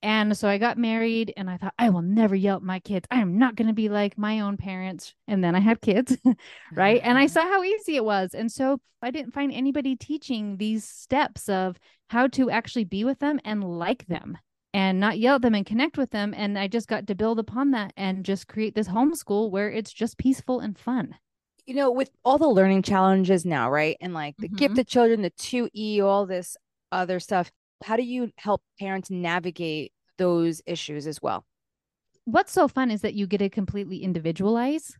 And 0.00 0.36
so 0.36 0.48
I 0.48 0.58
got 0.58 0.78
married 0.78 1.34
and 1.36 1.50
I 1.50 1.56
thought, 1.56 1.74
I 1.76 1.90
will 1.90 2.02
never 2.02 2.36
yell 2.36 2.56
at 2.56 2.62
my 2.62 2.78
kids. 2.78 3.06
I 3.10 3.20
am 3.20 3.36
not 3.36 3.56
going 3.56 3.66
to 3.66 3.74
be 3.74 3.88
like 3.88 4.16
my 4.16 4.40
own 4.40 4.56
parents. 4.56 5.12
And 5.26 5.42
then 5.42 5.56
I 5.56 5.60
had 5.60 5.80
kids, 5.80 6.16
right? 6.72 7.00
And 7.02 7.18
I 7.18 7.26
saw 7.26 7.42
how 7.42 7.64
easy 7.64 7.96
it 7.96 8.04
was. 8.04 8.32
And 8.32 8.50
so 8.50 8.80
I 9.02 9.10
didn't 9.10 9.34
find 9.34 9.52
anybody 9.52 9.96
teaching 9.96 10.56
these 10.56 10.84
steps 10.84 11.48
of 11.48 11.78
how 12.10 12.28
to 12.28 12.48
actually 12.48 12.84
be 12.84 13.04
with 13.04 13.18
them 13.18 13.40
and 13.44 13.64
like 13.64 14.06
them 14.06 14.38
and 14.74 15.00
not 15.00 15.18
yell 15.18 15.36
at 15.36 15.42
them 15.42 15.54
and 15.54 15.66
connect 15.66 15.96
with 15.98 16.10
them. 16.10 16.34
And 16.36 16.58
I 16.58 16.68
just 16.68 16.88
got 16.88 17.06
to 17.06 17.14
build 17.14 17.38
upon 17.38 17.70
that 17.72 17.92
and 17.96 18.24
just 18.24 18.48
create 18.48 18.74
this 18.74 18.88
homeschool 18.88 19.50
where 19.50 19.70
it's 19.70 19.92
just 19.92 20.18
peaceful 20.18 20.60
and 20.60 20.78
fun. 20.78 21.16
you 21.66 21.74
know, 21.74 21.90
with 21.90 22.10
all 22.24 22.38
the 22.38 22.48
learning 22.48 22.80
challenges 22.82 23.44
now, 23.44 23.70
right? 23.70 23.96
And 24.00 24.14
like 24.14 24.36
the 24.40 24.48
Mhm. 24.48 24.56
gifted 24.56 24.88
children, 24.88 25.20
the 25.22 25.30
2E, 25.30 26.00
all 26.00 26.24
this 26.24 26.56
other 26.92 27.20
stuff, 27.20 27.52
how 27.84 27.96
do 27.96 28.02
you 28.02 28.32
help 28.38 28.62
parents 28.80 29.10
navigate 29.10 29.92
those 30.16 30.62
issues 30.66 31.06
as 31.06 31.20
well? 31.22 31.44
what's 32.24 32.52
so 32.52 32.68
fun 32.68 32.90
is 32.90 33.00
that 33.02 33.14
you 33.14 33.26
get 33.26 33.38
to 33.38 33.48
completely 33.48 34.02
individualize 34.02 34.96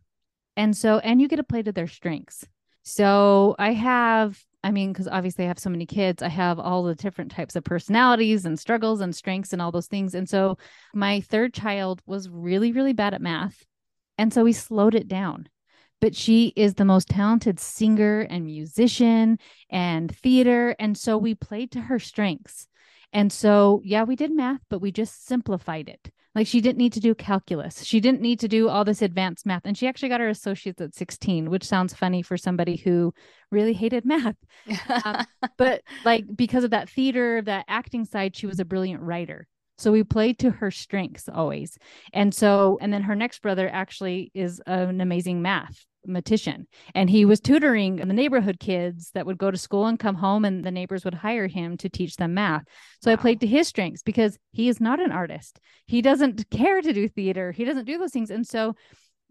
and 0.57 0.75
so 0.77 0.99
and 0.99 1.21
you 1.21 1.27
get 1.27 1.37
to 1.37 1.43
play 1.43 1.61
to 1.61 1.71
their 1.71 1.87
strengths 1.87 2.47
so 2.83 3.55
i 3.59 3.73
have 3.73 4.43
i 4.63 4.71
mean 4.71 4.91
because 4.91 5.07
obviously 5.07 5.45
i 5.45 5.47
have 5.47 5.59
so 5.59 5.69
many 5.69 5.85
kids 5.85 6.21
i 6.21 6.27
have 6.27 6.59
all 6.59 6.83
the 6.83 6.95
different 6.95 7.31
types 7.31 7.55
of 7.55 7.63
personalities 7.63 8.45
and 8.45 8.59
struggles 8.59 9.01
and 9.01 9.15
strengths 9.15 9.53
and 9.53 9.61
all 9.61 9.71
those 9.71 9.87
things 9.87 10.13
and 10.13 10.27
so 10.27 10.57
my 10.93 11.21
third 11.21 11.53
child 11.53 12.01
was 12.05 12.29
really 12.29 12.71
really 12.71 12.93
bad 12.93 13.13
at 13.13 13.21
math 13.21 13.65
and 14.19 14.33
so 14.33 14.43
we 14.43 14.51
slowed 14.51 14.95
it 14.95 15.07
down. 15.07 15.47
But 16.01 16.13
she 16.13 16.51
is 16.57 16.73
the 16.73 16.83
most 16.83 17.07
talented 17.07 17.57
singer 17.57 18.19
and 18.29 18.45
musician 18.45 19.39
and 19.69 20.13
theater 20.13 20.75
and 20.77 20.97
so 20.97 21.17
we 21.17 21.35
played 21.35 21.71
to 21.71 21.81
her 21.81 21.99
strengths. 21.99 22.67
And 23.13 23.31
so 23.31 23.81
yeah 23.83 24.03
we 24.03 24.17
did 24.17 24.31
math 24.31 24.59
but 24.69 24.79
we 24.81 24.91
just 24.91 25.25
simplified 25.25 25.87
it 25.87 26.11
like 26.39 26.47
she 26.47 26.61
didn't 26.61 26.77
need 26.77 26.93
to 26.93 27.01
do 27.01 27.13
calculus. 27.13 27.83
She 27.83 27.99
didn't 27.99 28.21
need 28.21 28.39
to 28.39 28.47
do 28.47 28.69
all 28.69 28.85
this 28.85 29.01
advanced 29.01 29.45
math. 29.45 29.63
And 29.65 29.77
she 29.77 29.89
actually 29.89 30.07
got 30.07 30.21
her 30.21 30.29
associates 30.29 30.79
at 30.79 30.95
16, 30.95 31.49
which 31.49 31.65
sounds 31.65 31.93
funny 31.93 32.21
for 32.21 32.37
somebody 32.37 32.77
who 32.77 33.13
really 33.51 33.73
hated 33.73 34.05
math. 34.05 34.37
Um, 35.03 35.25
But 35.57 35.81
like 36.05 36.23
because 36.33 36.63
of 36.63 36.71
that 36.71 36.89
theater, 36.89 37.41
that 37.41 37.65
acting 37.67 38.05
side, 38.05 38.37
she 38.37 38.47
was 38.47 38.61
a 38.61 38.65
brilliant 38.65 39.01
writer. 39.01 39.47
So 39.77 39.91
we 39.91 40.05
played 40.05 40.39
to 40.39 40.49
her 40.49 40.71
strengths 40.71 41.27
always. 41.27 41.77
And 42.13 42.33
so, 42.33 42.77
and 42.79 42.93
then 42.93 43.01
her 43.01 43.15
next 43.15 43.41
brother 43.41 43.69
actually 43.69 44.31
is 44.33 44.61
an 44.65 45.01
amazing 45.01 45.41
mathematician. 46.05 46.67
And 46.95 47.09
he 47.09 47.25
was 47.25 47.39
tutoring 47.39 47.97
the 47.97 48.05
neighborhood 48.05 48.59
kids 48.59 49.11
that 49.13 49.25
would 49.25 49.37
go 49.37 49.51
to 49.51 49.57
school 49.57 49.85
and 49.85 49.99
come 49.99 50.15
home, 50.15 50.45
and 50.45 50.63
the 50.63 50.71
neighbors 50.71 51.05
would 51.05 51.13
hire 51.13 51.47
him 51.47 51.77
to 51.77 51.89
teach 51.89 52.15
them 52.15 52.33
math. 52.33 52.63
So 53.01 53.11
I 53.11 53.15
played 53.15 53.39
to 53.41 53.47
his 53.47 53.67
strengths 53.67 54.03
because 54.03 54.37
he 54.51 54.69
is 54.69 54.79
not 54.79 54.99
an 54.99 55.11
artist. 55.11 55.59
He 55.85 56.01
doesn't 56.01 56.49
care 56.51 56.81
to 56.81 56.93
do 56.93 57.07
theater. 57.07 57.51
He 57.51 57.65
doesn't 57.65 57.85
do 57.85 57.97
those 57.97 58.11
things. 58.11 58.31
And 58.31 58.45
so, 58.45 58.75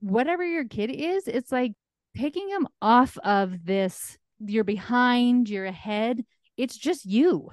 whatever 0.01 0.45
your 0.45 0.65
kid 0.65 0.91
is, 0.91 1.27
it's 1.27 1.51
like 1.51 1.73
taking 2.17 2.49
him 2.49 2.69
off 2.81 3.19
of 3.19 3.65
this 3.65 4.17
you're 4.41 4.65
behind, 4.65 5.49
you're 5.49 5.67
ahead. 5.67 6.25
It's 6.57 6.77
just 6.77 7.05
you. 7.05 7.51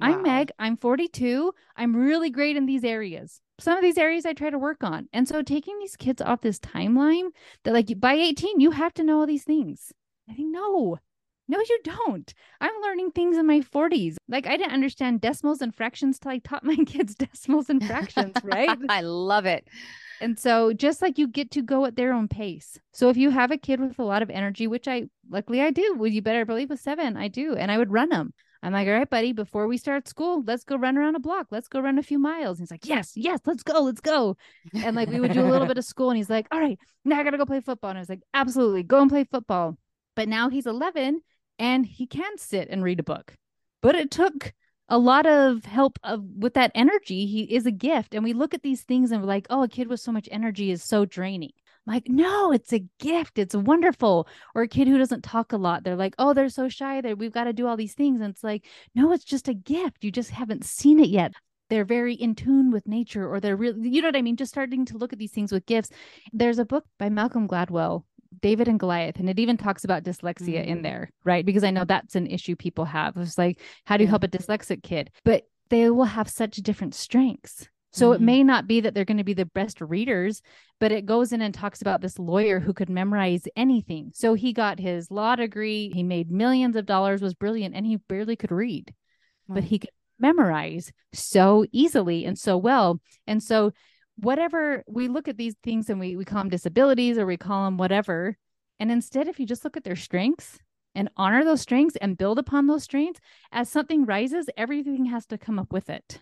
I'm 0.00 0.22
Meg. 0.22 0.50
I'm 0.58 0.76
42. 0.76 1.52
I'm 1.76 1.94
really 1.94 2.30
great 2.30 2.56
in 2.56 2.64
these 2.64 2.84
areas. 2.84 3.40
Some 3.60 3.76
of 3.76 3.82
these 3.82 3.98
areas 3.98 4.26
I 4.26 4.32
try 4.32 4.50
to 4.50 4.58
work 4.58 4.82
on. 4.82 5.08
And 5.12 5.28
so 5.28 5.42
taking 5.42 5.78
these 5.78 5.96
kids 5.96 6.22
off 6.22 6.40
this 6.40 6.58
timeline 6.58 7.30
that 7.64 7.74
like 7.74 8.00
by 8.00 8.14
18 8.14 8.60
you 8.60 8.70
have 8.70 8.94
to 8.94 9.04
know 9.04 9.20
all 9.20 9.26
these 9.26 9.44
things. 9.44 9.92
I 10.28 10.34
think 10.34 10.52
no. 10.52 10.98
No, 11.48 11.58
you 11.58 11.80
don't. 11.82 12.32
I'm 12.60 12.80
learning 12.80 13.10
things 13.10 13.36
in 13.36 13.44
my 13.44 13.60
40s. 13.60 14.16
Like 14.28 14.46
I 14.46 14.56
didn't 14.56 14.72
understand 14.72 15.20
decimals 15.20 15.60
and 15.60 15.74
fractions 15.74 16.18
till 16.18 16.30
I 16.30 16.38
taught 16.38 16.64
my 16.64 16.76
kids 16.76 17.14
decimals 17.14 17.68
and 17.68 17.84
fractions, 17.84 18.36
right? 18.44 18.78
I 18.88 19.00
love 19.00 19.46
it. 19.46 19.66
And 20.20 20.38
so 20.38 20.72
just 20.72 21.02
like 21.02 21.18
you 21.18 21.26
get 21.26 21.50
to 21.52 21.62
go 21.62 21.86
at 21.86 21.96
their 21.96 22.12
own 22.12 22.28
pace. 22.28 22.78
So 22.92 23.08
if 23.08 23.16
you 23.16 23.30
have 23.30 23.50
a 23.50 23.56
kid 23.56 23.80
with 23.80 23.98
a 23.98 24.04
lot 24.04 24.22
of 24.22 24.30
energy, 24.30 24.66
which 24.66 24.86
I 24.86 25.06
luckily 25.28 25.60
I 25.60 25.70
do, 25.70 25.96
well, 25.98 26.10
you 26.10 26.22
better 26.22 26.44
believe 26.44 26.70
with 26.70 26.80
seven, 26.80 27.16
I 27.16 27.28
do. 27.28 27.56
And 27.56 27.72
I 27.72 27.78
would 27.78 27.90
run 27.90 28.10
them. 28.10 28.32
I'm 28.62 28.72
like, 28.72 28.86
all 28.88 28.94
right, 28.94 29.08
buddy, 29.08 29.32
before 29.32 29.66
we 29.66 29.78
start 29.78 30.06
school, 30.06 30.44
let's 30.46 30.64
go 30.64 30.76
run 30.76 30.98
around 30.98 31.16
a 31.16 31.20
block. 31.20 31.46
Let's 31.50 31.68
go 31.68 31.80
run 31.80 31.98
a 31.98 32.02
few 32.02 32.18
miles. 32.18 32.58
And 32.58 32.64
he's 32.66 32.70
like, 32.70 32.86
yes, 32.86 33.12
yes, 33.16 33.40
let's 33.46 33.62
go, 33.62 33.80
let's 33.80 34.02
go. 34.02 34.36
And 34.74 34.94
like 34.94 35.08
we 35.08 35.18
would 35.18 35.32
do 35.32 35.40
a 35.40 35.48
little 35.48 35.66
bit 35.66 35.78
of 35.78 35.84
school. 35.84 36.10
And 36.10 36.18
he's 36.18 36.28
like, 36.28 36.46
all 36.52 36.60
right, 36.60 36.78
now 37.04 37.18
I 37.18 37.24
gotta 37.24 37.38
go 37.38 37.46
play 37.46 37.60
football. 37.60 37.90
And 37.90 37.98
I 37.98 38.02
was 38.02 38.10
like, 38.10 38.22
absolutely, 38.34 38.82
go 38.82 39.00
and 39.00 39.10
play 39.10 39.24
football. 39.24 39.78
But 40.14 40.28
now 40.28 40.50
he's 40.50 40.66
11 40.66 41.22
and 41.58 41.86
he 41.86 42.06
can 42.06 42.36
sit 42.36 42.68
and 42.70 42.84
read 42.84 43.00
a 43.00 43.04
book. 43.04 43.34
But 43.80 43.94
it 43.94 44.10
took 44.10 44.52
a 44.90 44.98
lot 44.98 45.24
of 45.24 45.64
help 45.64 45.98
of 46.02 46.22
with 46.36 46.54
that 46.54 46.72
energy. 46.74 47.26
He 47.26 47.42
is 47.42 47.64
a 47.64 47.70
gift. 47.70 48.14
And 48.14 48.24
we 48.24 48.32
look 48.34 48.52
at 48.52 48.62
these 48.62 48.82
things 48.82 49.10
and 49.10 49.22
we're 49.22 49.28
like, 49.28 49.46
oh, 49.48 49.62
a 49.62 49.68
kid 49.68 49.88
with 49.88 50.00
so 50.00 50.12
much 50.12 50.28
energy 50.30 50.70
is 50.70 50.82
so 50.82 51.04
draining. 51.06 51.52
Like, 51.90 52.08
no, 52.08 52.52
it's 52.52 52.72
a 52.72 52.84
gift. 53.00 53.36
It's 53.36 53.54
wonderful. 53.54 54.28
Or 54.54 54.62
a 54.62 54.68
kid 54.68 54.86
who 54.86 54.96
doesn't 54.96 55.24
talk 55.24 55.52
a 55.52 55.56
lot. 55.56 55.82
They're 55.82 55.96
like, 55.96 56.14
oh, 56.18 56.32
they're 56.32 56.48
so 56.48 56.68
shy 56.68 57.00
that 57.00 57.18
we've 57.18 57.32
got 57.32 57.44
to 57.44 57.52
do 57.52 57.66
all 57.66 57.76
these 57.76 57.94
things. 57.94 58.20
And 58.20 58.30
it's 58.30 58.44
like, 58.44 58.64
no, 58.94 59.12
it's 59.12 59.24
just 59.24 59.48
a 59.48 59.54
gift. 59.54 60.04
You 60.04 60.12
just 60.12 60.30
haven't 60.30 60.64
seen 60.64 61.00
it 61.00 61.08
yet. 61.08 61.32
They're 61.68 61.84
very 61.84 62.14
in 62.14 62.34
tune 62.36 62.70
with 62.70 62.86
nature, 62.86 63.28
or 63.28 63.40
they're 63.40 63.56
really, 63.56 63.88
you 63.88 64.02
know 64.02 64.08
what 64.08 64.16
I 64.16 64.22
mean? 64.22 64.36
Just 64.36 64.52
starting 64.52 64.84
to 64.86 64.98
look 64.98 65.12
at 65.12 65.18
these 65.18 65.32
things 65.32 65.52
with 65.52 65.66
gifts. 65.66 65.90
There's 66.32 66.58
a 66.58 66.64
book 66.64 66.84
by 66.98 67.08
Malcolm 67.08 67.48
Gladwell, 67.48 68.04
David 68.40 68.68
and 68.68 68.78
Goliath, 68.78 69.18
and 69.18 69.28
it 69.28 69.38
even 69.40 69.56
talks 69.56 69.84
about 69.84 70.04
dyslexia 70.04 70.64
in 70.64 70.78
Mm. 70.78 70.82
there, 70.82 71.10
right? 71.24 71.44
Because 71.44 71.64
I 71.64 71.70
know 71.72 71.84
that's 71.84 72.14
an 72.14 72.28
issue 72.28 72.54
people 72.56 72.84
have. 72.84 73.16
It's 73.16 73.36
like, 73.36 73.60
how 73.84 73.96
do 73.96 74.04
you 74.04 74.08
help 74.08 74.24
a 74.24 74.28
dyslexic 74.28 74.82
kid? 74.82 75.10
But 75.24 75.44
they 75.68 75.90
will 75.90 76.04
have 76.04 76.28
such 76.28 76.56
different 76.56 76.94
strengths. 76.94 77.68
So 77.92 78.12
it 78.12 78.20
Mhm. 78.20 78.24
may 78.24 78.44
not 78.44 78.66
be 78.66 78.80
that 78.80 78.94
they're 78.94 79.04
going 79.04 79.18
to 79.18 79.24
be 79.24 79.34
the 79.34 79.46
best 79.46 79.80
readers, 79.80 80.42
but 80.78 80.92
it 80.92 81.06
goes 81.06 81.32
in 81.32 81.42
and 81.42 81.52
talks 81.52 81.82
about 81.82 82.00
this 82.00 82.18
lawyer 82.18 82.60
who 82.60 82.72
could 82.72 82.88
memorize 82.88 83.48
anything. 83.56 84.12
So 84.14 84.34
he 84.34 84.52
got 84.52 84.78
his 84.78 85.10
law 85.10 85.36
degree, 85.36 85.90
he 85.92 86.02
made 86.02 86.30
millions 86.30 86.76
of 86.76 86.86
dollars, 86.86 87.20
was 87.20 87.34
brilliant, 87.34 87.74
and 87.74 87.86
he 87.86 87.96
barely 87.96 88.36
could 88.36 88.52
read, 88.52 88.94
but 89.48 89.64
he 89.64 89.78
could 89.78 89.90
memorize 90.18 90.92
so 91.12 91.64
easily 91.72 92.24
and 92.24 92.38
so 92.38 92.56
well. 92.56 93.00
And 93.26 93.42
so, 93.42 93.72
whatever 94.16 94.84
we 94.86 95.08
look 95.08 95.28
at 95.28 95.38
these 95.38 95.56
things 95.62 95.88
and 95.88 95.98
we, 95.98 96.14
we 96.14 96.24
call 96.26 96.42
them 96.42 96.50
disabilities 96.50 97.16
or 97.16 97.24
we 97.24 97.38
call 97.38 97.64
them 97.64 97.78
whatever. 97.78 98.36
And 98.78 98.90
instead, 98.92 99.28
if 99.28 99.40
you 99.40 99.46
just 99.46 99.64
look 99.64 99.76
at 99.78 99.84
their 99.84 99.96
strengths 99.96 100.58
and 100.94 101.08
honor 101.16 101.44
those 101.44 101.62
strengths 101.62 101.96
and 101.96 102.18
build 102.18 102.38
upon 102.38 102.66
those 102.66 102.82
strengths, 102.84 103.20
as 103.50 103.68
something 103.70 104.04
rises, 104.04 104.48
everything 104.56 105.06
has 105.06 105.24
to 105.26 105.38
come 105.38 105.58
up 105.58 105.72
with 105.72 105.88
it. 105.88 106.20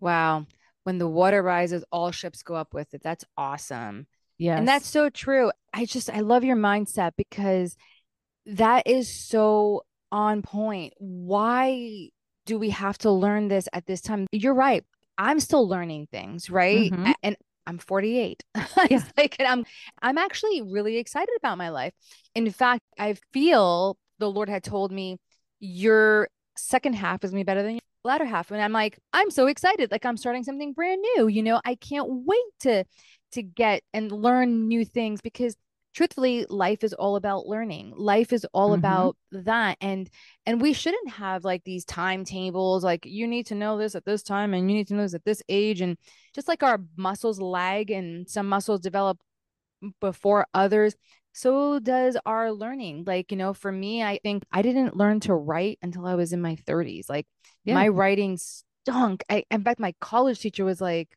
Wow. 0.00 0.46
When 0.88 0.96
the 0.96 1.06
water 1.06 1.42
rises, 1.42 1.84
all 1.92 2.12
ships 2.12 2.42
go 2.42 2.54
up 2.54 2.72
with 2.72 2.94
it. 2.94 3.02
That's 3.02 3.22
awesome. 3.36 4.06
Yeah. 4.38 4.56
And 4.56 4.66
that's 4.66 4.86
so 4.88 5.10
true. 5.10 5.52
I 5.74 5.84
just, 5.84 6.08
I 6.08 6.20
love 6.20 6.44
your 6.44 6.56
mindset 6.56 7.10
because 7.18 7.76
that 8.46 8.86
is 8.86 9.14
so 9.14 9.82
on 10.10 10.40
point. 10.40 10.94
Why 10.96 12.08
do 12.46 12.58
we 12.58 12.70
have 12.70 12.96
to 12.98 13.10
learn 13.10 13.48
this 13.48 13.68
at 13.74 13.84
this 13.84 14.00
time? 14.00 14.26
You're 14.32 14.54
right. 14.54 14.82
I'm 15.18 15.40
still 15.40 15.68
learning 15.68 16.08
things, 16.10 16.48
right? 16.48 16.90
Mhm. 16.90 17.12
And 17.22 17.36
I'm 17.66 17.76
48. 17.76 18.42
Yeah. 18.54 18.86
It's 18.90 19.12
like, 19.18 19.36
I'm 19.40 19.66
I'm 20.00 20.16
actually 20.16 20.62
really 20.62 20.96
excited 20.96 21.34
about 21.36 21.58
my 21.58 21.68
life. 21.68 21.92
In 22.34 22.50
fact, 22.50 22.80
I 22.98 23.16
feel 23.34 23.98
the 24.20 24.30
Lord 24.30 24.48
had 24.48 24.64
told 24.64 24.90
me 24.90 25.18
your 25.60 26.30
second 26.56 26.94
half 26.94 27.24
is 27.24 27.30
gonna 27.30 27.40
be 27.40 27.44
better 27.44 27.62
than 27.62 27.78
latter 28.08 28.24
half. 28.24 28.50
And 28.50 28.60
I'm 28.60 28.72
like, 28.72 28.98
I'm 29.12 29.30
so 29.30 29.46
excited. 29.46 29.90
Like 29.92 30.04
I'm 30.04 30.16
starting 30.16 30.44
something 30.44 30.72
brand 30.72 31.00
new. 31.16 31.28
You 31.28 31.42
know, 31.42 31.60
I 31.64 31.76
can't 31.76 32.08
wait 32.26 32.44
to 32.60 32.84
to 33.32 33.42
get 33.42 33.82
and 33.92 34.10
learn 34.10 34.66
new 34.68 34.84
things 34.84 35.20
because 35.20 35.54
truthfully 35.94 36.46
life 36.48 36.84
is 36.84 36.92
all 36.92 37.16
about 37.16 37.46
learning 37.46 37.92
life 37.96 38.32
is 38.32 38.46
all 38.52 38.70
Mhm. 38.70 38.78
about 38.78 39.16
that 39.32 39.76
and 39.80 40.08
and 40.46 40.60
we 40.60 40.72
shouldn't 40.72 41.10
have 41.10 41.44
like 41.44 41.64
these 41.64 41.84
timetables 41.84 42.84
like 42.84 43.04
you 43.04 43.26
need 43.26 43.46
to 43.46 43.54
know 43.54 43.76
this 43.78 43.94
at 43.94 44.04
this 44.04 44.22
time 44.22 44.54
and 44.54 44.70
you 44.70 44.76
need 44.76 44.86
to 44.86 44.94
know 44.94 45.02
this 45.02 45.14
at 45.14 45.24
this 45.24 45.42
age 45.48 45.80
and 45.80 45.96
just 46.34 46.46
like 46.46 46.62
our 46.62 46.78
muscles 46.96 47.40
lag 47.40 47.90
and 47.90 48.28
some 48.28 48.48
muscles 48.48 48.80
develop 48.80 49.18
before 50.00 50.46
others 50.54 50.94
so 51.38 51.78
does 51.78 52.16
our 52.26 52.50
learning. 52.52 53.04
Like 53.06 53.30
you 53.30 53.36
know 53.36 53.54
for 53.54 53.70
me 53.70 54.02
i 54.02 54.18
think 54.22 54.44
i 54.52 54.60
didn't 54.62 54.96
learn 54.96 55.20
to 55.20 55.34
write 55.34 55.78
until 55.82 56.04
i 56.06 56.14
was 56.14 56.32
in 56.32 56.40
my 56.42 56.56
30s 56.66 57.08
like 57.08 57.26
Yeah. 57.64 57.74
my 57.74 57.88
writing 57.88 58.36
stunk. 58.38 59.22
I, 59.30 59.44
in 59.50 59.62
fact 59.62 59.78
my 59.80 59.94
college 60.00 60.40
teacher 60.40 60.64
was 60.64 60.80
like 60.80 61.08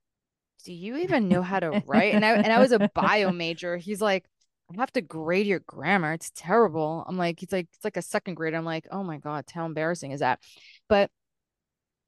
do 0.66 0.74
you 0.74 0.98
even 0.98 1.28
know 1.28 1.42
how 1.42 1.60
to 1.60 1.82
write? 1.88 2.14
And 2.14 2.24
i 2.24 2.34
and 2.36 2.54
i 2.54 2.60
was 2.60 2.72
a 2.72 2.90
bio 2.94 3.32
major. 3.46 3.78
He's 3.78 4.02
like 4.02 4.26
i 4.72 4.80
have 4.80 4.92
to 4.94 5.02
grade 5.02 5.48
your 5.48 5.60
grammar. 5.62 6.14
It's 6.14 6.32
terrible. 6.36 7.04
I'm 7.08 7.18
like 7.18 7.42
it's 7.44 7.52
like 7.52 7.68
it's 7.74 7.84
like 7.84 7.98
a 7.98 8.02
second 8.02 8.36
grade 8.36 8.54
i'm 8.54 8.66
like 8.66 8.86
oh 8.92 9.04
my 9.04 9.18
god 9.18 9.46
how 9.52 9.66
embarrassing 9.66 10.12
is 10.12 10.20
that? 10.20 10.40
But 10.88 11.10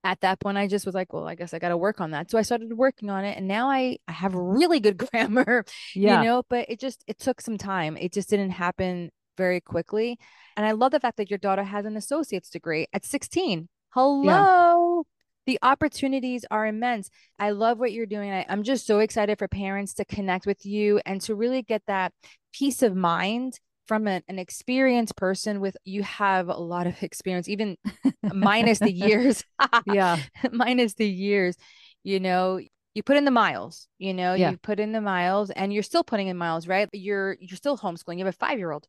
at 0.03 0.19
that 0.21 0.39
point 0.39 0.57
i 0.57 0.67
just 0.67 0.85
was 0.85 0.93
like 0.95 1.13
well 1.13 1.27
i 1.27 1.35
guess 1.35 1.53
i 1.53 1.59
got 1.59 1.69
to 1.69 1.77
work 1.77 2.01
on 2.01 2.11
that. 2.11 2.29
So 2.29 2.37
i 2.37 2.41
started 2.41 2.73
working 2.77 3.09
on 3.09 3.23
it 3.25 3.37
and 3.37 3.47
now 3.47 3.69
i 3.69 3.97
i 4.07 4.11
have 4.11 4.33
really 4.35 4.79
good 4.79 4.97
grammar 5.05 5.65
Yeah. 5.95 6.19
you 6.21 6.27
know 6.27 6.43
but 6.49 6.65
it 6.69 6.79
just 6.79 7.03
it 7.07 7.19
took 7.19 7.41
some 7.41 7.57
time. 7.57 7.97
It 7.97 8.11
just 8.13 8.29
didn't 8.29 8.51
happen 8.51 9.11
very 9.37 9.59
quickly 9.61 10.19
and 10.55 10.65
i 10.65 10.71
love 10.73 10.91
the 10.91 10.99
fact 10.99 11.17
that 11.17 11.29
your 11.31 11.39
daughter 11.39 11.63
has 11.63 11.85
an 11.85 11.97
associate's 11.97 12.49
degree 12.49 12.85
at 12.93 13.03
16 13.05 13.67
hello! 13.93 15.05
The 15.45 15.59
opportunities 15.61 16.45
are 16.49 16.65
immense. 16.65 17.09
I 17.37 17.49
love 17.49 17.77
what 17.79 17.91
you're 17.91 18.05
doing 18.05 18.31
I, 18.31 18.45
i'm 18.49 18.63
just 18.63 18.85
so 18.85 18.99
excited 18.99 19.39
for 19.39 19.47
parents 19.47 19.93
to 19.95 20.05
connect 20.05 20.45
with 20.45 20.65
you 20.65 21.01
and 21.05 21.19
to 21.21 21.33
really 21.35 21.61
get 21.63 21.81
that 21.87 22.13
peace 22.53 22.83
of 22.83 22.95
mind 22.95 23.59
from 23.88 24.08
an, 24.08 24.24
an 24.28 24.39
experienced 24.39 25.15
person 25.15 25.60
with 25.60 25.76
you 25.84 26.04
have 26.04 26.48
a 26.50 26.54
lot 26.54 26.88
of 26.88 27.02
experience 27.04 27.48
even 27.50 27.78
minus 28.34 28.80
the 28.80 28.91
years 29.08 29.43
yeah. 29.86 30.17
minus 30.52 30.93
the 30.93 31.08
years 31.08 31.56
you 32.04 32.19
know 32.19 32.60
you 32.93 33.04
put 33.04 33.17
in 33.17 33.26
the 33.26 33.32
miles 33.32 33.88
you 33.98 34.13
know 34.13 34.34
Yeah. 34.34 34.52
you 34.52 34.58
put 34.58 34.80
in 34.80 34.91
the 34.91 35.02
miles 35.02 35.50
and 35.50 35.74
you're 35.74 35.84
still 35.84 36.04
putting 36.04 36.28
in 36.28 36.38
miles 36.38 36.67
right 36.67 36.88
you're 36.93 37.36
you're 37.39 37.58
still 37.58 37.78
homeschooling 37.78 38.17
you 38.19 38.26
have 38.26 38.34
a 38.34 38.38
five 38.38 38.58
year 38.60 38.72
old 38.72 38.88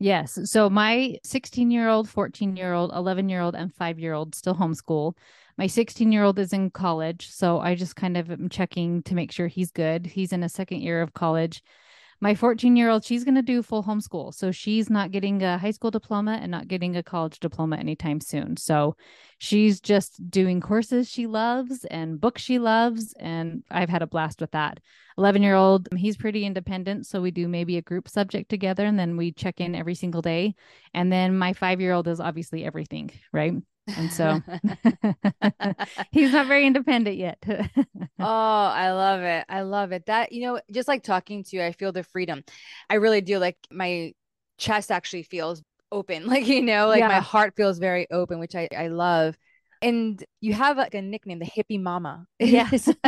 Yes. 0.00 0.38
So 0.50 0.68
my 0.68 1.18
16 1.24 1.70
year 1.70 1.88
old, 1.88 2.08
14 2.08 2.56
year 2.56 2.72
old, 2.74 2.92
11 2.92 3.28
year 3.28 3.40
old, 3.40 3.54
and 3.54 3.72
five 3.72 3.98
year 4.00 4.12
old 4.12 4.34
still 4.34 4.54
homeschool. 4.54 5.16
My 5.56 5.68
16 5.68 6.10
year 6.10 6.24
old 6.24 6.38
is 6.40 6.52
in 6.52 6.70
college. 6.70 7.30
So 7.30 7.60
I 7.60 7.76
just 7.76 7.94
kind 7.94 8.16
of 8.16 8.28
am 8.30 8.48
checking 8.48 9.04
to 9.04 9.14
make 9.14 9.30
sure 9.30 9.46
he's 9.46 9.70
good. 9.70 10.04
He's 10.04 10.32
in 10.32 10.42
a 10.42 10.48
second 10.48 10.80
year 10.80 11.00
of 11.00 11.14
college. 11.14 11.62
My 12.24 12.34
14 12.34 12.74
year 12.74 12.88
old, 12.88 13.04
she's 13.04 13.22
going 13.22 13.34
to 13.34 13.42
do 13.42 13.62
full 13.62 13.84
homeschool. 13.84 14.32
So 14.32 14.50
she's 14.50 14.88
not 14.88 15.10
getting 15.10 15.42
a 15.42 15.58
high 15.58 15.72
school 15.72 15.90
diploma 15.90 16.38
and 16.40 16.50
not 16.50 16.68
getting 16.68 16.96
a 16.96 17.02
college 17.02 17.38
diploma 17.38 17.76
anytime 17.76 18.18
soon. 18.18 18.56
So 18.56 18.96
she's 19.36 19.78
just 19.78 20.30
doing 20.30 20.62
courses 20.62 21.06
she 21.10 21.26
loves 21.26 21.84
and 21.90 22.18
books 22.18 22.40
she 22.40 22.58
loves. 22.58 23.12
And 23.20 23.62
I've 23.70 23.90
had 23.90 24.00
a 24.00 24.06
blast 24.06 24.40
with 24.40 24.52
that. 24.52 24.80
11 25.18 25.42
year 25.42 25.54
old, 25.54 25.86
he's 25.94 26.16
pretty 26.16 26.46
independent. 26.46 27.04
So 27.04 27.20
we 27.20 27.30
do 27.30 27.46
maybe 27.46 27.76
a 27.76 27.82
group 27.82 28.08
subject 28.08 28.48
together 28.48 28.86
and 28.86 28.98
then 28.98 29.18
we 29.18 29.30
check 29.30 29.60
in 29.60 29.74
every 29.74 29.94
single 29.94 30.22
day. 30.22 30.54
And 30.94 31.12
then 31.12 31.36
my 31.36 31.52
five 31.52 31.78
year 31.78 31.92
old 31.92 32.08
is 32.08 32.20
obviously 32.20 32.64
everything, 32.64 33.10
right? 33.34 33.52
And 33.86 34.10
so 34.12 34.42
he's 36.12 36.32
not 36.32 36.46
very 36.46 36.66
independent 36.66 37.16
yet. 37.16 37.42
oh 37.48 38.26
i 38.26 38.90
love 38.92 39.22
it. 39.22 39.44
I 39.48 39.62
love 39.62 39.92
it. 39.92 40.06
That 40.06 40.32
you 40.32 40.42
know 40.42 40.60
just 40.70 40.88
like 40.88 41.02
talking 41.02 41.44
to 41.44 41.56
you 41.56 41.62
i 41.62 41.72
feel 41.72 41.92
the 41.92 42.02
freedom. 42.04 42.44
I 42.90 42.94
really 42.94 43.20
do 43.20 43.38
like 43.38 43.56
my 43.70 44.12
chest 44.58 44.90
actually 44.90 45.24
feels 45.24 45.62
open 45.92 46.26
like 46.26 46.46
you 46.46 46.62
know 46.62 46.88
like 46.88 47.02
my 47.02 47.20
heart 47.20 47.54
feels 47.56 47.78
very 47.78 48.06
open 48.10 48.38
which 48.40 48.54
i 48.54 48.68
i 48.76 48.88
love 48.88 49.36
and 49.84 50.24
you 50.40 50.52
have 50.54 50.76
like 50.76 50.94
a 50.94 51.02
nickname 51.02 51.38
the 51.38 51.44
hippie 51.46 51.80
mama 51.80 52.26
Yes. 52.40 52.88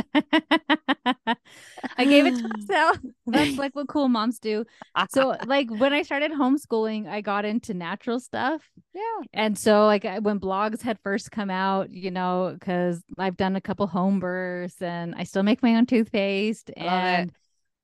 I 1.98 2.04
gave 2.04 2.26
it 2.26 2.36
to 2.36 2.48
myself. 2.58 2.98
That's 3.26 3.56
like 3.56 3.74
what 3.74 3.88
cool 3.88 4.08
moms 4.08 4.38
do. 4.38 4.64
So, 5.10 5.36
like 5.46 5.68
when 5.70 5.92
I 5.92 6.02
started 6.02 6.32
homeschooling, 6.32 7.08
I 7.08 7.20
got 7.20 7.44
into 7.44 7.74
natural 7.74 8.20
stuff. 8.20 8.62
yeah 8.94 9.00
And 9.32 9.58
so, 9.58 9.86
like 9.86 10.04
when 10.20 10.38
blogs 10.40 10.82
had 10.82 10.98
first 11.02 11.30
come 11.30 11.50
out, 11.50 11.90
you 11.90 12.10
know, 12.10 12.56
because 12.58 13.02
I've 13.18 13.36
done 13.36 13.56
a 13.56 13.60
couple 13.60 13.86
home 13.86 14.20
births 14.20 14.80
and 14.82 15.14
I 15.16 15.24
still 15.24 15.42
make 15.42 15.62
my 15.62 15.76
own 15.76 15.86
toothpaste. 15.86 16.70
Love 16.76 17.04
it. 17.04 17.20
and 17.20 17.32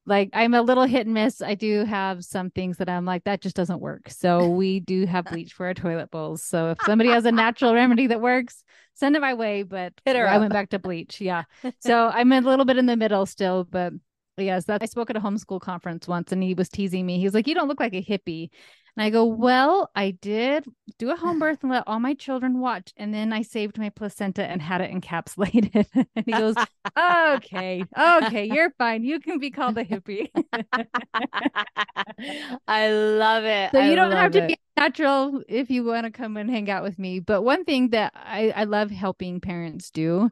like 0.05 0.31
I'm 0.33 0.55
a 0.55 0.63
little 0.63 0.85
hit 0.85 1.07
and 1.07 1.15
miss. 1.15 1.41
I 1.41 1.55
do 1.55 1.85
have 1.85 2.25
some 2.25 2.51
things 2.51 2.79
that 2.79 2.89
I'm 2.89 3.05
like, 3.05 3.25
that 3.25 3.41
just 3.41 3.57
doesn't 3.57 3.81
work. 3.81 4.11
So 4.11 4.49
we 4.51 4.81
do 4.81 5.07
have 5.07 5.27
bleach 5.27 5.53
for 5.53 5.67
our 5.67 5.75
toilet 5.75 6.11
bowls. 6.11 6.43
So 6.43 6.71
if 6.71 6.79
somebody 6.83 7.11
has 7.11 7.25
a 7.25 7.33
natural 7.33 7.73
remedy 7.75 8.09
that 8.09 8.21
works, 8.21 8.65
send 8.95 9.17
it 9.17 9.21
my 9.21 9.35
way. 9.35 9.63
But 9.63 9.93
Hit 10.05 10.17
her 10.17 10.29
I 10.29 10.35
up. 10.35 10.41
went 10.41 10.53
back 10.53 10.71
to 10.71 10.79
bleach. 10.79 11.21
Yeah. 11.21 11.45
So 11.81 12.09
I'm 12.09 12.33
a 12.33 12.41
little 12.41 12.65
bit 12.65 12.77
in 12.79 12.87
the 12.87 12.97
middle 12.97 13.27
still, 13.27 13.65
but 13.65 13.93
yes, 14.37 14.65
that 14.67 14.83
I 14.83 14.87
spoke 14.87 15.11
at 15.11 15.17
a 15.17 15.21
homeschool 15.21 15.61
conference 15.61 16.09
once 16.09 16.33
and 16.33 16.43
he 16.43 16.55
was 16.55 16.69
teasing 16.69 17.07
me. 17.07 17.19
He's 17.21 17.35
like, 17.35 17.47
You 17.47 17.55
don't 17.55 17.69
look 17.69 17.81
like 17.81 17.95
a 17.95 18.03
hippie. 18.03 18.51
And 18.97 19.05
I 19.05 19.11
go, 19.11 19.25
Well, 19.25 19.91
I 19.95 20.11
did 20.11 20.67
do 20.99 21.11
a 21.11 21.17
home 21.17 21.39
birth 21.39 21.59
and 21.63 21.71
let 21.71 21.85
all 21.87 22.01
my 22.01 22.15
children 22.15 22.61
watch. 22.61 22.93
And 22.97 23.15
then 23.15 23.33
I 23.33 23.43
saved 23.43 23.79
my 23.79 23.89
placenta 23.89 24.45
and 24.45 24.61
had 24.61 24.81
it 24.81 24.91
encapsulated. 24.91 25.87
and 26.17 26.27
he 26.27 26.33
goes, 26.33 26.57
Okay, 26.99 27.85
okay, 27.99 28.45
you're 28.45 28.71
fine. 28.79 29.05
You 29.05 29.21
can 29.21 29.39
be 29.39 29.51
called 29.51 29.79
a 29.79 29.85
hippie. 29.85 30.29
I 32.69 32.91
love 32.91 33.45
it. 33.45 33.71
So 33.73 33.81
I 33.81 33.89
you 33.89 33.97
don't 33.97 34.13
have 34.13 34.33
to 34.33 34.47
be 34.47 34.57
natural 34.77 35.43
if 35.49 35.71
you 35.71 35.85
want 35.85 36.05
to 36.05 36.11
come 36.11 36.37
and 36.37 36.51
hang 36.51 36.71
out 36.71 36.83
with 36.83 36.99
me. 36.99 37.21
But 37.21 37.43
one 37.43 37.65
thing 37.65 37.91
that 37.91 38.13
I, 38.15 38.53
I 38.55 38.65
love 38.65 38.91
helping 38.91 39.41
parents 39.41 39.91
do 39.91 40.31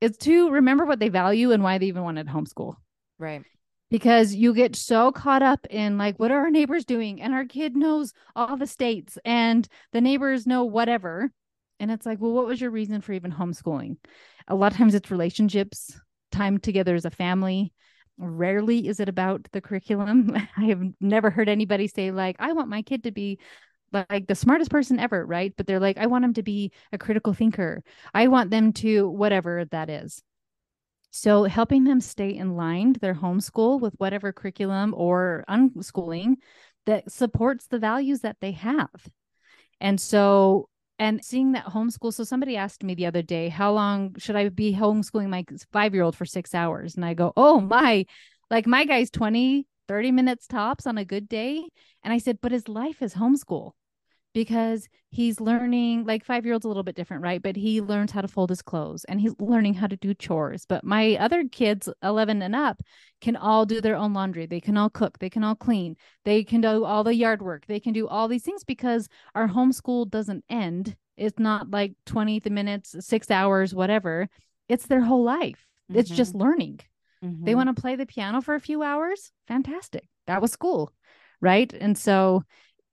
is 0.00 0.16
to 0.18 0.50
remember 0.50 0.86
what 0.86 1.00
they 1.00 1.08
value 1.08 1.52
and 1.52 1.62
why 1.62 1.78
they 1.78 1.86
even 1.86 2.04
wanted 2.04 2.28
homeschool. 2.28 2.76
right. 3.18 3.42
Because 3.90 4.34
you 4.34 4.52
get 4.52 4.76
so 4.76 5.12
caught 5.12 5.42
up 5.42 5.66
in 5.70 5.96
like, 5.96 6.18
what 6.18 6.30
are 6.30 6.40
our 6.40 6.50
neighbors 6.50 6.84
doing? 6.84 7.22
And 7.22 7.32
our 7.32 7.46
kid 7.46 7.74
knows 7.74 8.12
all 8.36 8.56
the 8.56 8.66
states 8.66 9.18
and 9.24 9.66
the 9.92 10.00
neighbors 10.00 10.46
know 10.46 10.64
whatever. 10.64 11.30
And 11.80 11.90
it's 11.90 12.04
like, 12.04 12.20
well, 12.20 12.32
what 12.32 12.46
was 12.46 12.60
your 12.60 12.70
reason 12.70 13.00
for 13.00 13.12
even 13.12 13.32
homeschooling? 13.32 13.96
A 14.46 14.54
lot 14.54 14.72
of 14.72 14.78
times 14.78 14.94
it's 14.94 15.10
relationships, 15.10 15.98
time 16.32 16.58
together 16.58 16.94
as 16.94 17.04
a 17.04 17.10
family. 17.10 17.72
Rarely 18.18 18.88
is 18.88 19.00
it 19.00 19.08
about 19.08 19.46
the 19.52 19.60
curriculum. 19.60 20.36
I 20.56 20.64
have 20.64 20.82
never 21.00 21.30
heard 21.30 21.48
anybody 21.48 21.86
say, 21.88 22.10
like, 22.10 22.36
I 22.38 22.52
want 22.52 22.68
my 22.68 22.82
kid 22.82 23.04
to 23.04 23.10
be 23.10 23.38
like 23.92 24.26
the 24.26 24.34
smartest 24.34 24.70
person 24.70 24.98
ever, 24.98 25.24
right? 25.24 25.54
But 25.56 25.66
they're 25.66 25.80
like, 25.80 25.98
I 25.98 26.06
want 26.06 26.22
them 26.22 26.34
to 26.34 26.42
be 26.42 26.72
a 26.92 26.98
critical 26.98 27.32
thinker. 27.32 27.82
I 28.12 28.28
want 28.28 28.50
them 28.50 28.72
to 28.74 29.08
whatever 29.08 29.64
that 29.70 29.88
is. 29.88 30.22
So 31.10 31.44
helping 31.44 31.84
them 31.84 32.00
stay 32.00 32.30
in 32.30 32.56
line, 32.56 32.94
their 33.00 33.14
homeschool 33.14 33.80
with 33.80 33.94
whatever 33.98 34.32
curriculum 34.32 34.94
or 34.96 35.44
unschooling 35.48 36.36
that 36.86 37.10
supports 37.10 37.66
the 37.66 37.78
values 37.78 38.20
that 38.20 38.36
they 38.40 38.52
have. 38.52 39.08
And 39.80 40.00
so 40.00 40.68
and 40.98 41.24
seeing 41.24 41.52
that 41.52 41.66
homeschool. 41.66 42.12
So 42.12 42.24
somebody 42.24 42.56
asked 42.56 42.82
me 42.82 42.94
the 42.94 43.06
other 43.06 43.22
day, 43.22 43.48
how 43.48 43.72
long 43.72 44.16
should 44.18 44.36
I 44.36 44.48
be 44.48 44.74
homeschooling 44.74 45.28
my 45.28 45.44
five 45.72 45.94
year 45.94 46.02
old 46.02 46.16
for 46.16 46.24
six 46.24 46.54
hours? 46.54 46.96
And 46.96 47.04
I 47.04 47.14
go, 47.14 47.32
oh 47.36 47.60
my, 47.60 48.04
like 48.50 48.66
my 48.66 48.84
guy's 48.84 49.10
20, 49.10 49.66
30 49.86 50.12
minutes 50.12 50.46
tops 50.46 50.86
on 50.86 50.98
a 50.98 51.04
good 51.04 51.28
day. 51.28 51.62
And 52.02 52.12
I 52.12 52.18
said, 52.18 52.38
but 52.40 52.52
his 52.52 52.68
life 52.68 53.00
is 53.00 53.14
homeschool 53.14 53.72
because 54.34 54.88
he's 55.10 55.40
learning 55.40 56.04
like 56.04 56.24
five 56.24 56.44
year 56.44 56.52
olds 56.52 56.64
a 56.64 56.68
little 56.68 56.82
bit 56.82 56.94
different 56.94 57.22
right? 57.22 57.42
But 57.42 57.56
he 57.56 57.80
learns 57.80 58.12
how 58.12 58.20
to 58.20 58.28
fold 58.28 58.50
his 58.50 58.62
clothes 58.62 59.04
and 59.04 59.20
he's 59.20 59.34
learning 59.38 59.74
how 59.74 59.86
to 59.86 59.96
do 59.96 60.14
chores. 60.14 60.64
But 60.66 60.84
my 60.84 61.16
other 61.16 61.44
kids 61.50 61.88
11 62.02 62.42
and 62.42 62.54
up 62.54 62.80
can 63.20 63.36
all 63.36 63.66
do 63.66 63.80
their 63.80 63.96
own 63.96 64.12
laundry. 64.12 64.46
They 64.46 64.60
can 64.60 64.76
all 64.76 64.90
cook. 64.90 65.18
They 65.18 65.30
can 65.30 65.44
all 65.44 65.54
clean. 65.54 65.96
They 66.24 66.44
can 66.44 66.60
do 66.60 66.84
all 66.84 67.04
the 67.04 67.14
yard 67.14 67.42
work. 67.42 67.66
They 67.66 67.80
can 67.80 67.92
do 67.92 68.06
all 68.06 68.28
these 68.28 68.42
things 68.42 68.64
because 68.64 69.08
our 69.34 69.48
homeschool 69.48 70.10
doesn't 70.10 70.44
end. 70.48 70.94
It's 71.16 71.38
not 71.38 71.70
like 71.70 71.94
20 72.06 72.40
minutes 72.50 72.94
six 73.00 73.30
hours 73.30 73.74
whatever. 73.74 74.28
It's 74.68 74.86
their 74.86 75.00
whole 75.00 75.24
life. 75.24 75.66
It's 75.92 76.10
just 76.10 76.34
learning. 76.34 76.80
They 77.22 77.52
Mhm. 77.52 77.56
want 77.56 77.74
to 77.74 77.80
play 77.80 77.96
the 77.96 78.06
piano 78.06 78.42
for 78.42 78.54
a 78.54 78.60
few 78.60 78.82
hours? 78.82 79.32
Fantastic. 79.46 80.08
That 80.26 80.42
was 80.42 80.52
school 80.52 80.92
right? 81.40 81.72
And 81.72 81.96
so 81.96 82.42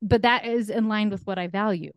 but 0.08 0.22
that 0.22 0.46
is 0.46 0.70
in 0.70 0.88
line 0.88 1.10
with 1.10 1.26
what 1.26 1.38
i 1.38 1.48
value 1.48 1.92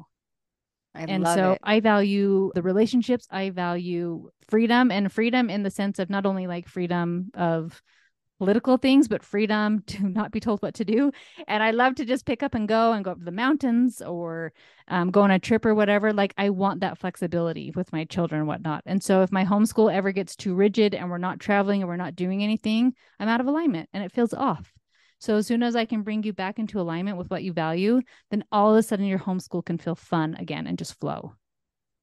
I 0.94 1.03
and 1.03 1.27
so 1.27 1.53
it. 1.53 1.61
I 1.62 1.81
value 1.81 2.51
the 2.55 2.62
relationships. 2.62 3.29
I 3.31 3.51
value 3.51 4.31
freedom 4.49 4.90
and 4.90 5.12
freedom 5.12 5.49
in 5.49 5.62
the 5.62 5.71
sense 5.71 5.99
of 5.99 6.11
not 6.11 6.27
only 6.27 6.47
like 6.47 6.66
freedom 6.66 7.31
of 7.35 7.81
political 8.38 8.77
things, 8.77 9.09
but 9.09 9.23
freedom 9.23 9.83
to 9.87 10.09
not 10.09 10.31
be 10.31 10.40
told 10.40 10.61
what 10.62 10.75
to 10.75 10.85
do. 10.85 11.12
And 11.47 11.62
I 11.62 11.73
love 11.73 11.97
to 11.97 12.05
just 12.05 12.25
pick 12.25 12.42
up 12.42 12.55
and 12.55 12.66
go 12.68 12.92
and 12.92 13.05
go 13.05 13.12
up 13.12 13.18
to 13.18 13.25
the 13.25 13.31
mountains 13.31 14.01
or 14.01 14.53
um, 14.88 15.11
go 15.11 15.23
on 15.23 15.31
a 15.31 15.38
trip 15.38 15.66
or 15.66 15.75
whatever. 15.75 16.12
Like 16.12 16.35
I 16.38 16.51
want 16.51 16.81
that 16.81 16.99
flexibility 16.99 17.73
with 17.75 17.92
my 17.92 18.05
children 18.05 18.40
and 18.40 18.49
whatnot. 18.49 18.83
And 18.87 19.03
so 19.03 19.23
if 19.23 19.31
my 19.31 19.44
homeschool 19.44 19.92
ever 19.92 20.12
gets 20.12 20.37
too 20.37 20.55
rigid 20.55 20.94
and 20.94 21.11
we're 21.11 21.18
not 21.18 21.40
traveling 21.40 21.83
and 21.83 21.88
we're 21.88 21.97
not 21.97 22.16
doing 22.16 22.42
anything, 22.42 22.94
I'm 23.21 23.29
out 23.29 23.40
of 23.40 23.47
alignment 23.47 23.88
and 23.92 24.03
it 24.03 24.12
feels 24.12 24.33
off. 24.33 24.73
So 25.18 25.37
as 25.37 25.46
soon 25.46 25.62
as 25.62 25.76
I 25.76 25.85
can 25.85 26.02
bring 26.02 26.22
you 26.22 26.33
back 26.33 26.59
into 26.59 26.81
alignment 26.81 27.16
with 27.16 27.31
what 27.31 27.42
you 27.42 27.52
value, 27.52 28.00
then 28.31 28.44
all 28.52 28.72
of 28.72 28.78
a 28.78 28.83
sudden 28.83 29.07
your 29.07 29.18
homeschool 29.18 29.64
can 29.64 29.78
feel 29.78 29.94
fun 29.94 30.37
again 30.38 30.66
and 30.66 30.78
just 30.78 30.98
flow. 31.00 31.35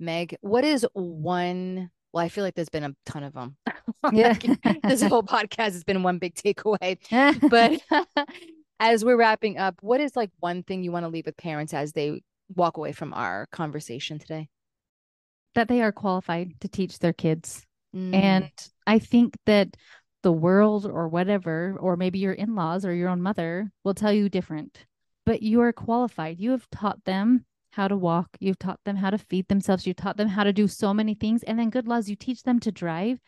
Meg, 0.00 0.36
what 0.40 0.64
is 0.64 0.86
one? 0.94 1.90
Well, 2.12 2.24
I 2.24 2.28
feel 2.30 2.44
like 2.44 2.54
there's 2.54 2.70
been 2.70 2.84
a 2.84 2.94
ton 3.04 3.24
of 3.24 3.34
them. 3.34 3.56
Yeah. 4.12 4.32
this 4.84 5.02
whole 5.02 5.22
podcast 5.22 5.72
has 5.72 5.84
been 5.84 6.02
one 6.02 6.18
big 6.18 6.34
takeaway. 6.34 6.98
But 7.50 7.82
as 8.80 9.04
we're 9.04 9.18
wrapping 9.18 9.58
up, 9.58 9.76
what 9.82 10.00
is 10.00 10.16
like 10.16 10.30
one 10.40 10.62
thing 10.62 10.82
you 10.82 10.92
want 10.92 11.04
to 11.04 11.08
leave 11.08 11.26
with 11.26 11.36
parents 11.36 11.74
as 11.74 11.92
they 11.92 12.22
walk 12.54 12.78
away 12.78 12.92
from 12.92 13.12
our 13.12 13.46
conversation 13.52 14.18
today? 14.18 14.48
that 15.54 15.68
they 15.68 15.82
are 15.82 15.92
qualified 15.92 16.58
to 16.60 16.68
teach 16.68 16.98
their 16.98 17.12
kids. 17.12 17.66
Mm, 17.94 18.14
And 18.14 18.50
I 18.86 18.98
think 18.98 19.36
that 19.44 19.76
the 20.22 20.32
world 20.32 20.86
or 20.86 21.08
whatever, 21.08 21.76
or 21.78 21.96
maybe 21.96 22.18
your 22.18 22.32
in 22.32 22.54
laws 22.54 22.84
or 22.84 22.94
your 22.94 23.08
own 23.08 23.22
mother 23.22 23.70
will 23.84 23.94
tell 23.94 24.12
you 24.12 24.28
different. 24.28 24.86
But 25.26 25.42
you 25.42 25.60
are 25.60 25.72
qualified. 25.72 26.40
You 26.40 26.52
have 26.52 26.68
taught 26.70 27.04
them 27.04 27.44
how 27.72 27.88
to 27.88 27.96
walk. 27.96 28.28
You've 28.38 28.58
taught 28.58 28.80
them 28.84 28.96
how 28.96 29.10
to 29.10 29.18
feed 29.18 29.48
themselves. 29.48 29.86
You've 29.86 29.96
taught 29.96 30.16
them 30.16 30.28
how 30.28 30.44
to 30.44 30.52
do 30.52 30.68
so 30.68 30.94
many 30.94 31.14
things. 31.14 31.42
And 31.42 31.58
then, 31.58 31.70
good 31.70 31.88
laws, 31.88 32.08
you 32.08 32.16
teach 32.16 32.42
them 32.42 32.60
to 32.60 32.72
drive. 32.72 33.20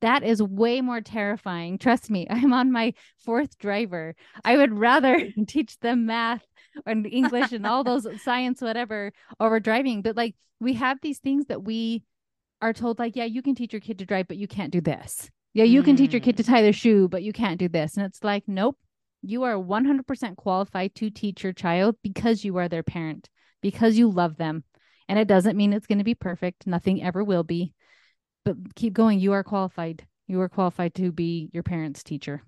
That 0.00 0.22
is 0.22 0.42
way 0.42 0.80
more 0.80 1.00
terrifying. 1.00 1.76
Trust 1.76 2.10
me, 2.10 2.26
I'm 2.30 2.52
on 2.52 2.72
my 2.72 2.94
fourth 3.18 3.58
driver. 3.58 4.14
I 4.44 4.56
would 4.56 4.72
rather 4.72 5.30
teach 5.46 5.78
them 5.80 6.06
math 6.06 6.46
and 6.86 7.06
English 7.06 7.52
and 7.52 7.66
all 7.66 7.84
those 7.84 8.06
science, 8.22 8.62
whatever, 8.62 9.12
over 9.38 9.60
driving. 9.60 10.02
But 10.02 10.16
like, 10.16 10.34
we 10.60 10.74
have 10.74 10.98
these 11.00 11.18
things 11.18 11.46
that 11.46 11.62
we 11.62 12.04
are 12.62 12.72
told, 12.72 12.98
like, 12.98 13.16
yeah, 13.16 13.24
you 13.24 13.42
can 13.42 13.54
teach 13.54 13.72
your 13.72 13.80
kid 13.80 13.98
to 13.98 14.06
drive, 14.06 14.28
but 14.28 14.36
you 14.36 14.46
can't 14.46 14.72
do 14.72 14.80
this. 14.80 15.30
Yeah, 15.52 15.64
you 15.64 15.82
can 15.82 15.96
teach 15.96 16.12
your 16.12 16.20
kid 16.20 16.36
to 16.36 16.42
mm. 16.42 16.46
tie 16.46 16.62
their 16.62 16.72
shoe, 16.72 17.08
but 17.08 17.22
you 17.22 17.32
can't 17.32 17.58
do 17.58 17.68
this. 17.68 17.96
And 17.96 18.06
it's 18.06 18.22
like, 18.22 18.44
nope, 18.46 18.78
you 19.22 19.42
are 19.42 19.54
100% 19.54 20.36
qualified 20.36 20.94
to 20.96 21.10
teach 21.10 21.42
your 21.42 21.52
child 21.52 21.96
because 22.02 22.44
you 22.44 22.56
are 22.56 22.68
their 22.68 22.82
parent, 22.82 23.28
because 23.60 23.98
you 23.98 24.10
love 24.10 24.36
them. 24.36 24.64
And 25.08 25.18
it 25.18 25.26
doesn't 25.26 25.56
mean 25.56 25.72
it's 25.72 25.88
going 25.88 25.98
to 25.98 26.04
be 26.04 26.14
perfect. 26.14 26.66
Nothing 26.66 27.02
ever 27.02 27.24
will 27.24 27.42
be. 27.42 27.74
But 28.44 28.56
keep 28.76 28.92
going. 28.92 29.18
You 29.18 29.32
are 29.32 29.42
qualified. 29.42 30.06
You 30.28 30.40
are 30.40 30.48
qualified 30.48 30.94
to 30.94 31.10
be 31.10 31.50
your 31.52 31.64
parent's 31.64 32.04
teacher. 32.04 32.44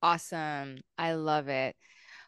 Awesome. 0.00 0.78
I 0.96 1.12
love 1.12 1.48
it. 1.48 1.76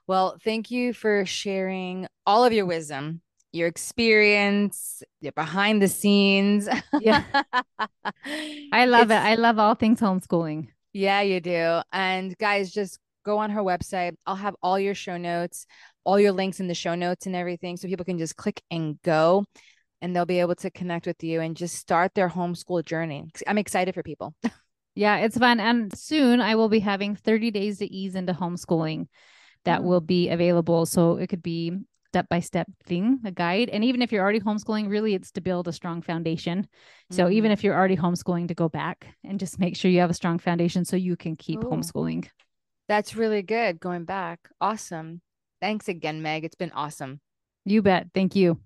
Well, 0.07 0.37
thank 0.45 0.71
you 0.71 0.93
for 0.93 1.25
sharing 1.25 2.07
all 2.27 2.45
of 2.45 2.53
your 2.53 2.67
wisdom, 2.67 3.23
your 3.55 3.69
experience, 3.69 5.03
your 5.21 5.33
behind 5.33 5.81
the 5.81 5.89
scenes. 5.89 6.69
Yeah. 7.01 7.23
I 8.73 8.87
love 8.87 9.11
it. 9.11 9.15
I 9.15 9.37
love 9.37 9.59
all 9.59 9.75
things 9.75 10.01
homeschooling. 10.01 10.69
Yeah, 10.93 11.21
you 11.21 11.41
do. 11.41 11.81
And 11.93 12.37
guys, 12.39 12.73
just 12.73 12.99
go 13.25 13.39
on 13.39 13.51
her 13.51 13.63
website. 13.63 14.17
I'll 14.27 14.35
have 14.35 14.57
all 14.63 14.79
your 14.79 14.95
show 14.95 15.17
notes, 15.17 15.67
all 16.05 16.19
your 16.19 16.33
links 16.33 16.59
in 16.61 16.67
the 16.67 16.75
show 16.75 16.95
notes 16.95 17.27
and 17.27 17.37
everything. 17.37 17.77
So 17.77 17.87
people 17.89 18.05
can 18.05 18.19
just 18.19 18.37
click 18.37 18.61
and 18.71 19.01
go 19.03 19.45
and 20.03 20.15
they'll 20.15 20.27
be 20.27 20.41
able 20.41 20.57
to 20.57 20.71
connect 20.71 21.07
with 21.07 21.23
you 21.23 21.41
and 21.41 21.57
just 21.57 21.77
start 21.77 22.13
their 22.15 22.29
homeschool 22.29 22.85
journey. 22.85 23.31
I'm 23.47 23.59
excited 23.59 23.95
for 23.95 24.03
people. 24.03 24.35
Yeah, 24.97 25.17
it's 25.17 25.37
fun. 25.37 25.59
And 25.59 25.93
soon 25.99 26.41
I 26.41 26.55
will 26.55 26.69
be 26.69 26.79
having 26.79 27.17
30 27.17 27.51
days 27.51 27.79
to 27.79 27.93
ease 27.93 28.15
into 28.15 28.33
homeschooling 28.33 29.09
that 29.65 29.81
Mm. 29.81 29.85
will 29.87 30.01
be 30.01 30.29
available. 30.29 30.87
So 30.87 31.17
it 31.17 31.27
could 31.27 31.43
be 31.43 31.73
step 32.15 32.29
by 32.29 32.39
step 32.39 32.69
thing, 32.85 33.19
a 33.25 33.33
guide. 33.33 33.69
And 33.71 33.83
even 33.83 34.01
if 34.01 34.13
you're 34.13 34.23
already 34.23 34.39
homeschooling, 34.39 34.89
really 34.89 35.15
it's 35.15 35.33
to 35.33 35.41
build 35.41 35.67
a 35.67 35.73
strong 35.73 36.01
foundation. 36.01 36.69
So 37.11 37.25
mm-hmm. 37.25 37.33
even 37.33 37.51
if 37.51 37.65
you're 37.65 37.75
already 37.75 37.97
homeschooling, 37.97 38.47
to 38.47 38.55
go 38.55 38.69
back 38.69 39.09
and 39.25 39.41
just 39.41 39.59
make 39.59 39.75
sure 39.75 39.91
you 39.91 39.99
have 39.99 40.11
a 40.11 40.15
strong 40.15 40.39
foundation 40.39 40.85
so 40.85 40.95
you 40.95 41.17
can 41.17 41.35
keep 41.35 41.65
Ooh. 41.65 41.69
homeschooling. 41.69 42.29
That's 42.87 43.17
really 43.17 43.43
good. 43.43 43.81
Going 43.81 44.05
back. 44.05 44.49
Awesome. 44.61 45.23
Thanks 45.61 45.89
again, 45.89 46.23
Meg. 46.23 46.45
It's 46.45 46.55
been 46.55 46.71
awesome. 46.71 47.21
You 47.65 47.83
bet. 47.83 48.07
Thank 48.15 48.37
you. 48.37 48.61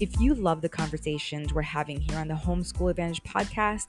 If 0.00 0.18
you 0.20 0.34
love 0.34 0.62
the 0.62 0.70
conversations 0.70 1.52
we're 1.52 1.60
having 1.60 2.00
here 2.00 2.18
on 2.18 2.28
the 2.28 2.34
Homeschool 2.34 2.90
Advantage 2.90 3.22
podcast, 3.24 3.88